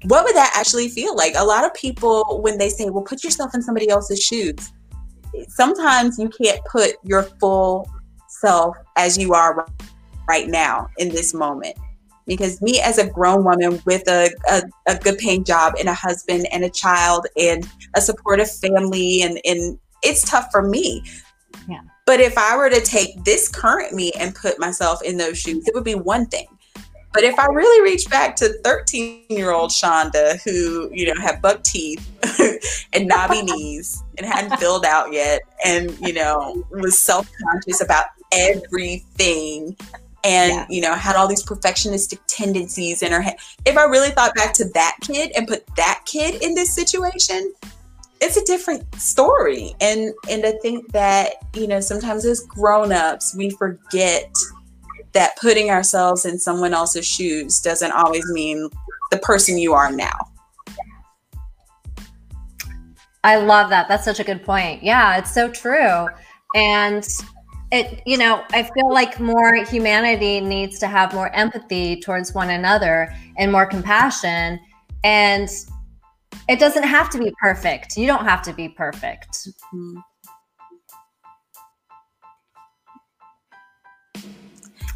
what 0.04 0.24
would 0.24 0.36
that 0.36 0.52
actually 0.56 0.88
feel 0.88 1.16
like 1.16 1.34
a 1.36 1.44
lot 1.44 1.64
of 1.64 1.74
people 1.74 2.40
when 2.42 2.58
they 2.58 2.68
say 2.68 2.88
well 2.90 3.04
put 3.04 3.24
yourself 3.24 3.54
in 3.54 3.62
somebody 3.62 3.88
else's 3.88 4.22
shoes 4.22 4.72
sometimes 5.48 6.18
you 6.18 6.28
can't 6.28 6.60
put 6.70 6.92
your 7.04 7.22
full 7.22 7.88
self 8.28 8.76
as 8.96 9.18
you 9.18 9.34
are 9.34 9.66
right 10.28 10.48
now 10.48 10.88
in 10.98 11.08
this 11.08 11.34
moment. 11.34 11.76
Because 12.28 12.62
me 12.62 12.80
as 12.80 12.98
a 12.98 13.08
grown 13.08 13.42
woman 13.42 13.82
with 13.84 14.06
a, 14.06 14.30
a, 14.48 14.62
a 14.86 14.96
good 14.96 15.18
paying 15.18 15.42
job 15.42 15.74
and 15.80 15.88
a 15.88 15.94
husband 15.94 16.46
and 16.52 16.62
a 16.62 16.70
child 16.70 17.26
and 17.36 17.68
a 17.96 18.00
supportive 18.00 18.50
family 18.50 19.22
and, 19.22 19.40
and 19.44 19.78
it's 20.02 20.28
tough 20.30 20.48
for 20.52 20.62
me. 20.62 21.02
Yeah. 21.68 21.80
But 22.06 22.20
if 22.20 22.38
I 22.38 22.56
were 22.56 22.70
to 22.70 22.80
take 22.80 23.24
this 23.24 23.48
current 23.48 23.94
me 23.94 24.12
and 24.18 24.34
put 24.34 24.58
myself 24.58 25.02
in 25.02 25.16
those 25.16 25.38
shoes, 25.38 25.66
it 25.66 25.74
would 25.74 25.84
be 25.84 25.94
one 25.94 26.26
thing. 26.26 26.46
But 27.12 27.24
if 27.24 27.38
I 27.38 27.46
really 27.46 27.82
reach 27.82 28.08
back 28.08 28.36
to 28.36 28.52
13 28.62 29.24
year 29.30 29.50
old 29.50 29.70
Shonda, 29.70 30.40
who, 30.42 30.90
you 30.92 31.12
know, 31.12 31.20
had 31.20 31.40
buck 31.40 31.62
teeth 31.62 32.06
and 32.92 33.08
knobby 33.08 33.42
knees 33.52 34.02
and 34.18 34.26
hadn't 34.26 34.58
filled 34.58 34.84
out 34.84 35.12
yet, 35.12 35.40
and, 35.64 35.98
you 36.00 36.12
know, 36.12 36.64
was 36.70 36.98
self 36.98 37.30
conscious 37.42 37.80
about 37.80 38.06
everything 38.32 39.76
and 40.24 40.52
yeah. 40.52 40.66
you 40.68 40.80
know 40.80 40.94
had 40.94 41.16
all 41.16 41.28
these 41.28 41.44
perfectionistic 41.44 42.18
tendencies 42.26 43.02
in 43.02 43.12
her 43.12 43.20
head. 43.20 43.36
If 43.64 43.76
i 43.76 43.84
really 43.84 44.10
thought 44.10 44.34
back 44.34 44.52
to 44.54 44.64
that 44.70 44.96
kid 45.00 45.32
and 45.36 45.46
put 45.46 45.64
that 45.76 46.02
kid 46.06 46.42
in 46.42 46.54
this 46.54 46.74
situation 46.74 47.52
it's 48.20 48.36
a 48.36 48.44
different 48.44 48.94
story. 48.96 49.74
And 49.80 50.12
and 50.28 50.44
i 50.44 50.52
think 50.62 50.92
that 50.92 51.34
you 51.54 51.66
know 51.66 51.80
sometimes 51.80 52.24
as 52.24 52.40
grown-ups 52.40 53.34
we 53.36 53.50
forget 53.50 54.30
that 55.12 55.36
putting 55.40 55.70
ourselves 55.70 56.26
in 56.26 56.38
someone 56.38 56.74
else's 56.74 57.06
shoes 57.06 57.60
doesn't 57.60 57.92
always 57.92 58.24
mean 58.30 58.68
the 59.10 59.18
person 59.18 59.56
you 59.56 59.72
are 59.72 59.90
now. 59.90 60.28
I 63.24 63.36
love 63.36 63.70
that. 63.70 63.88
That's 63.88 64.04
such 64.04 64.20
a 64.20 64.24
good 64.24 64.44
point. 64.44 64.82
Yeah 64.82 65.18
it's 65.18 65.32
so 65.32 65.50
true. 65.50 66.08
And 66.54 67.06
it 67.70 68.00
you 68.06 68.16
know 68.16 68.42
i 68.52 68.62
feel 68.62 68.90
like 68.90 69.20
more 69.20 69.54
humanity 69.56 70.40
needs 70.40 70.78
to 70.78 70.86
have 70.86 71.12
more 71.12 71.30
empathy 71.34 72.00
towards 72.00 72.32
one 72.32 72.50
another 72.50 73.14
and 73.38 73.50
more 73.50 73.64
compassion. 73.64 74.60
And 75.04 75.48
it 76.48 76.58
doesn't 76.58 76.82
have 76.82 77.08
to 77.10 77.18
be 77.18 77.32
perfect. 77.40 77.96
You 77.96 78.06
don't 78.06 78.24
have 78.24 78.42
to 78.42 78.52
be 78.52 78.68
perfect. 78.68 79.48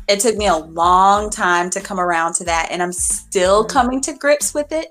It 0.08 0.20
took 0.20 0.36
me 0.36 0.48
a 0.48 0.56
long 0.56 1.30
time 1.30 1.70
to 1.70 1.80
come 1.80 2.00
around 2.00 2.34
to 2.34 2.44
that 2.44 2.68
and 2.70 2.82
i'm 2.82 2.92
still 2.92 3.62
mm-hmm. 3.62 3.72
coming 3.72 4.00
to 4.02 4.12
grips 4.12 4.52
with 4.52 4.72
it. 4.72 4.88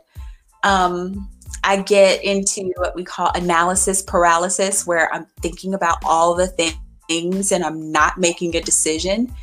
Um, 0.64 1.28
i 1.64 1.78
get 1.82 2.24
into 2.24 2.72
what 2.78 2.96
we 2.96 3.04
call 3.04 3.30
analysis 3.36 4.02
paralysis 4.02 4.88
where 4.88 5.14
i'm 5.14 5.26
thinking 5.42 5.74
about 5.74 5.98
all 6.04 6.34
the 6.34 6.48
things 6.48 6.76
things 7.12 7.52
and 7.52 7.64
I'm 7.64 7.92
not 7.92 8.18
making 8.18 8.56
a 8.56 8.62
decision 8.62 9.34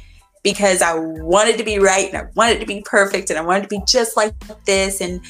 because 0.43 0.81
I 0.83 0.95
wanted 0.95 1.59
to 1.59 1.65
be 1.65 1.79
right 1.79 2.09
and 2.09 2.17
I 2.17 2.27
wanted 2.35 2.61
to 2.61 2.67
be 2.67 2.83
perfect 2.85 3.31
and 3.31 3.39
I 3.39 3.43
wanted 3.43 3.63
to 3.63 3.69
be 3.69 3.83
just 3.87 4.17
like 4.17 4.35
this. 4.65 5.01
And 5.01 5.21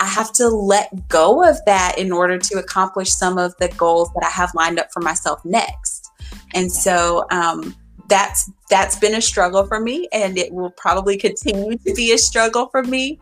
I 0.00 0.06
have 0.06 0.32
to 0.34 0.48
let 0.48 1.08
go 1.08 1.48
of 1.48 1.58
that 1.66 1.98
in 1.98 2.12
order 2.12 2.38
to 2.38 2.58
accomplish 2.58 3.10
some 3.10 3.38
of 3.38 3.54
the 3.58 3.68
goals 3.68 4.10
that 4.14 4.24
I 4.24 4.30
have 4.30 4.54
lined 4.54 4.78
up 4.78 4.88
for 4.92 5.00
myself 5.00 5.44
next. 5.44 6.10
And 6.54 6.70
so 6.72 7.26
um, 7.30 7.74
that's 8.08 8.50
that's 8.70 8.98
been 8.98 9.14
a 9.14 9.20
struggle 9.20 9.66
for 9.66 9.80
me, 9.80 10.08
and 10.12 10.38
it 10.38 10.52
will 10.52 10.70
probably 10.70 11.16
continue 11.16 11.76
to 11.78 11.94
be 11.94 12.12
a 12.12 12.18
struggle 12.18 12.68
for 12.68 12.82
me. 12.82 13.20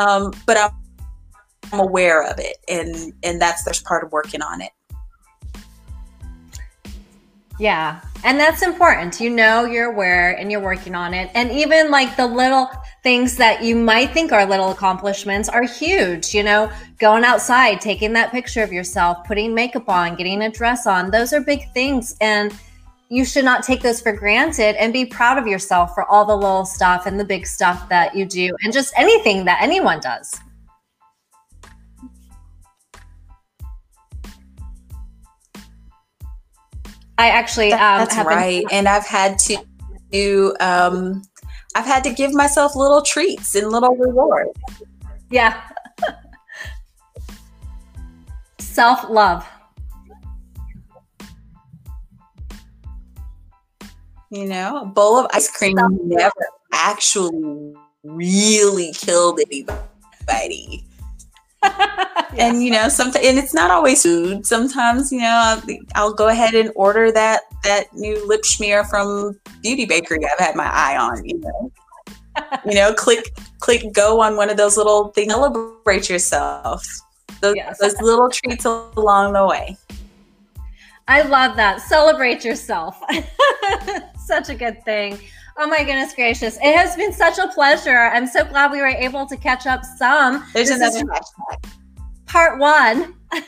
Um, 0.00 0.32
but 0.46 0.56
I'm, 0.56 0.70
I'm 1.72 1.80
aware 1.80 2.22
of 2.22 2.38
it, 2.38 2.56
and 2.68 3.12
and 3.22 3.40
that's 3.40 3.64
there's 3.64 3.82
part 3.82 4.04
of 4.04 4.12
working 4.12 4.42
on 4.42 4.60
it. 4.60 4.72
Yeah. 7.58 8.00
And 8.24 8.40
that's 8.40 8.62
important. 8.62 9.20
You 9.20 9.30
know, 9.30 9.64
you're 9.64 9.92
aware 9.92 10.32
and 10.32 10.50
you're 10.50 10.60
working 10.60 10.94
on 10.94 11.14
it. 11.14 11.30
And 11.34 11.50
even 11.52 11.90
like 11.90 12.16
the 12.16 12.26
little 12.26 12.70
things 13.02 13.36
that 13.36 13.62
you 13.62 13.76
might 13.76 14.12
think 14.12 14.32
are 14.32 14.46
little 14.46 14.70
accomplishments 14.70 15.48
are 15.48 15.62
huge. 15.62 16.34
You 16.34 16.42
know, 16.42 16.70
going 16.98 17.22
outside, 17.22 17.80
taking 17.80 18.12
that 18.14 18.32
picture 18.32 18.62
of 18.62 18.72
yourself, 18.72 19.24
putting 19.24 19.54
makeup 19.54 19.88
on, 19.88 20.16
getting 20.16 20.42
a 20.42 20.50
dress 20.50 20.86
on, 20.86 21.10
those 21.10 21.32
are 21.32 21.40
big 21.40 21.70
things. 21.74 22.16
And 22.20 22.52
you 23.10 23.24
should 23.24 23.44
not 23.44 23.62
take 23.62 23.82
those 23.82 24.00
for 24.00 24.12
granted 24.12 24.74
and 24.76 24.92
be 24.92 25.04
proud 25.04 25.38
of 25.38 25.46
yourself 25.46 25.94
for 25.94 26.04
all 26.10 26.24
the 26.24 26.34
little 26.34 26.64
stuff 26.64 27.06
and 27.06 27.20
the 27.20 27.24
big 27.24 27.46
stuff 27.46 27.88
that 27.88 28.16
you 28.16 28.24
do 28.24 28.56
and 28.62 28.72
just 28.72 28.92
anything 28.96 29.44
that 29.44 29.62
anyone 29.62 30.00
does. 30.00 30.34
I 37.18 37.28
actually 37.30 37.72
um, 37.72 37.98
that's 37.98 38.16
right, 38.16 38.66
been- 38.68 38.76
and 38.78 38.88
I've 38.88 39.06
had 39.06 39.38
to 39.40 39.56
do. 40.10 40.54
Um, 40.60 41.22
I've 41.76 41.86
had 41.86 42.04
to 42.04 42.12
give 42.12 42.32
myself 42.32 42.76
little 42.76 43.02
treats 43.02 43.54
and 43.54 43.70
little 43.70 43.96
rewards. 43.96 44.52
Yeah. 45.30 45.60
Self 48.58 49.08
love. 49.08 49.46
You 54.30 54.46
know, 54.46 54.82
a 54.82 54.86
bowl 54.86 55.16
of 55.18 55.26
ice 55.32 55.48
cream 55.50 55.76
never 56.04 56.32
actually 56.72 57.74
really 58.02 58.92
killed 58.92 59.40
anybody. 59.46 60.83
and 62.38 62.62
you 62.62 62.70
know, 62.70 62.88
sometimes 62.88 63.24
and 63.24 63.38
it's 63.38 63.54
not 63.54 63.70
always 63.70 64.02
food. 64.02 64.46
Sometimes 64.46 65.12
you 65.12 65.20
know, 65.20 65.40
I'll, 65.42 65.62
I'll, 65.94 66.14
go 66.14 66.28
ahead 66.28 66.54
and 66.54 66.70
order 66.74 67.12
that 67.12 67.42
that 67.62 67.92
new 67.94 68.26
lip 68.26 68.44
smear 68.44 68.84
from 68.84 69.38
Beauty 69.62 69.84
Bakery. 69.84 70.18
I've 70.24 70.44
had 70.44 70.56
my 70.56 70.70
eye 70.72 70.96
on. 70.96 71.24
You 71.24 71.38
know, 71.38 71.72
you 72.64 72.74
know, 72.74 72.92
click 72.94 73.36
click 73.60 73.92
go 73.92 74.20
on 74.20 74.36
one 74.36 74.50
of 74.50 74.56
those 74.56 74.76
little 74.76 75.08
things. 75.08 75.32
Celebrate 75.32 76.08
yourself. 76.08 76.86
Those, 77.40 77.56
yes. 77.56 77.78
those 77.78 78.00
little 78.00 78.30
treats 78.30 78.64
along 78.64 79.34
the 79.34 79.46
way. 79.46 79.76
I 81.06 81.22
love 81.22 81.56
that. 81.56 81.82
Celebrate 81.82 82.44
yourself. 82.44 82.98
Such 84.26 84.48
a 84.48 84.54
good 84.54 84.82
thing. 84.84 85.18
Oh 85.56 85.68
my 85.68 85.78
goodness 85.84 86.14
gracious. 86.14 86.56
It 86.56 86.74
has 86.76 86.96
been 86.96 87.12
such 87.12 87.38
a 87.38 87.46
pleasure. 87.48 88.10
I'm 88.12 88.26
so 88.26 88.44
glad 88.44 88.72
we 88.72 88.80
were 88.80 88.88
able 88.88 89.24
to 89.26 89.36
catch 89.36 89.66
up 89.66 89.84
some. 89.84 90.44
There's 90.52 90.68
this 90.68 90.78
another 90.78 91.04
hashtag. 91.04 91.70
Part 92.26 92.58
one. 92.58 93.14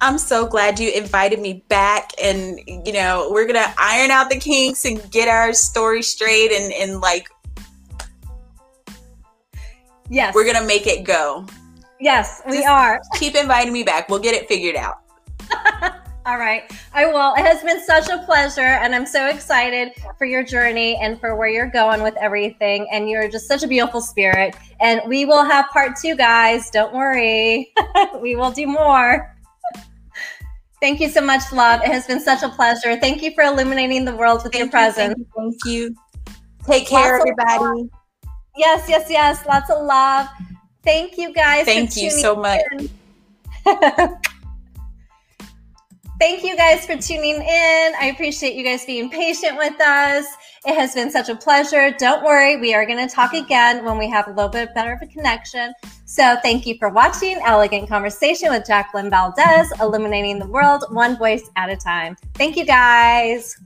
I'm 0.00 0.18
so 0.18 0.46
glad 0.46 0.80
you 0.80 0.90
invited 0.90 1.40
me 1.40 1.64
back 1.68 2.10
and 2.22 2.60
you 2.66 2.92
know, 2.92 3.28
we're 3.32 3.46
gonna 3.46 3.72
iron 3.78 4.10
out 4.10 4.30
the 4.30 4.38
kinks 4.38 4.84
and 4.84 5.10
get 5.10 5.28
our 5.28 5.52
story 5.52 6.02
straight 6.02 6.52
and, 6.52 6.72
and 6.72 7.00
like 7.00 7.28
Yes. 10.08 10.34
We're 10.34 10.44
gonna 10.44 10.66
make 10.66 10.86
it 10.86 11.04
go. 11.04 11.46
Yes, 11.98 12.42
we 12.46 12.58
Just 12.58 12.68
are. 12.68 13.00
Keep 13.14 13.34
inviting 13.34 13.72
me 13.72 13.82
back. 13.82 14.08
We'll 14.08 14.18
get 14.18 14.34
it 14.34 14.46
figured 14.46 14.76
out. 14.76 15.01
All 16.32 16.38
right. 16.38 16.62
I 16.94 17.04
will. 17.04 17.34
It 17.34 17.44
has 17.44 17.62
been 17.62 17.84
such 17.84 18.08
a 18.08 18.24
pleasure. 18.24 18.62
And 18.62 18.94
I'm 18.94 19.04
so 19.04 19.26
excited 19.28 19.92
for 20.16 20.24
your 20.24 20.42
journey 20.42 20.98
and 21.02 21.20
for 21.20 21.36
where 21.36 21.48
you're 21.48 21.68
going 21.68 22.02
with 22.02 22.16
everything. 22.16 22.88
And 22.90 23.10
you're 23.10 23.28
just 23.28 23.46
such 23.46 23.62
a 23.62 23.68
beautiful 23.68 24.00
spirit. 24.00 24.56
And 24.80 25.02
we 25.06 25.26
will 25.26 25.44
have 25.44 25.68
part 25.68 25.94
two, 26.00 26.16
guys. 26.16 26.70
Don't 26.70 26.94
worry. 26.94 27.70
we 28.22 28.34
will 28.34 28.50
do 28.50 28.66
more. 28.66 29.36
Thank 30.80 31.00
you 31.00 31.10
so 31.10 31.20
much, 31.20 31.52
love. 31.52 31.82
It 31.82 31.88
has 31.88 32.06
been 32.06 32.18
such 32.18 32.42
a 32.42 32.48
pleasure. 32.48 32.96
Thank 32.96 33.20
you 33.20 33.32
for 33.34 33.44
illuminating 33.44 34.06
the 34.06 34.16
world 34.16 34.42
with 34.42 34.52
thank 34.52 34.60
your 34.60 34.66
you, 34.68 34.70
presence. 34.70 35.22
Thank 35.36 35.56
you. 35.66 35.94
Take 36.66 36.86
care, 36.86 37.18
everybody. 37.18 37.90
Yes, 38.56 38.88
yes, 38.88 39.10
yes. 39.10 39.44
Lots 39.44 39.68
of 39.68 39.84
love. 39.84 40.28
Thank 40.82 41.18
you 41.18 41.34
guys. 41.34 41.66
Thank 41.66 41.94
you 41.94 42.10
so 42.10 42.34
much. 42.34 42.62
Thank 46.22 46.44
you 46.44 46.56
guys 46.56 46.86
for 46.86 46.96
tuning 46.96 47.34
in. 47.34 47.92
I 48.00 48.12
appreciate 48.14 48.54
you 48.54 48.62
guys 48.62 48.84
being 48.84 49.10
patient 49.10 49.58
with 49.58 49.80
us. 49.80 50.24
It 50.64 50.76
has 50.76 50.94
been 50.94 51.10
such 51.10 51.28
a 51.28 51.34
pleasure. 51.34 51.90
Don't 51.98 52.22
worry, 52.22 52.56
we 52.58 52.74
are 52.74 52.86
going 52.86 53.04
to 53.04 53.12
talk 53.12 53.34
again 53.34 53.84
when 53.84 53.98
we 53.98 54.08
have 54.08 54.28
a 54.28 54.30
little 54.30 54.48
bit 54.48 54.72
better 54.72 54.92
of 54.92 55.02
a 55.02 55.06
connection. 55.08 55.74
So, 56.04 56.36
thank 56.40 56.64
you 56.64 56.76
for 56.78 56.90
watching 56.90 57.40
Elegant 57.44 57.88
Conversation 57.88 58.50
with 58.50 58.64
Jacqueline 58.64 59.10
Valdez, 59.10 59.72
illuminating 59.80 60.38
the 60.38 60.46
world 60.46 60.84
one 60.90 61.18
voice 61.18 61.50
at 61.56 61.70
a 61.70 61.76
time. 61.76 62.16
Thank 62.34 62.56
you 62.56 62.66
guys. 62.66 63.56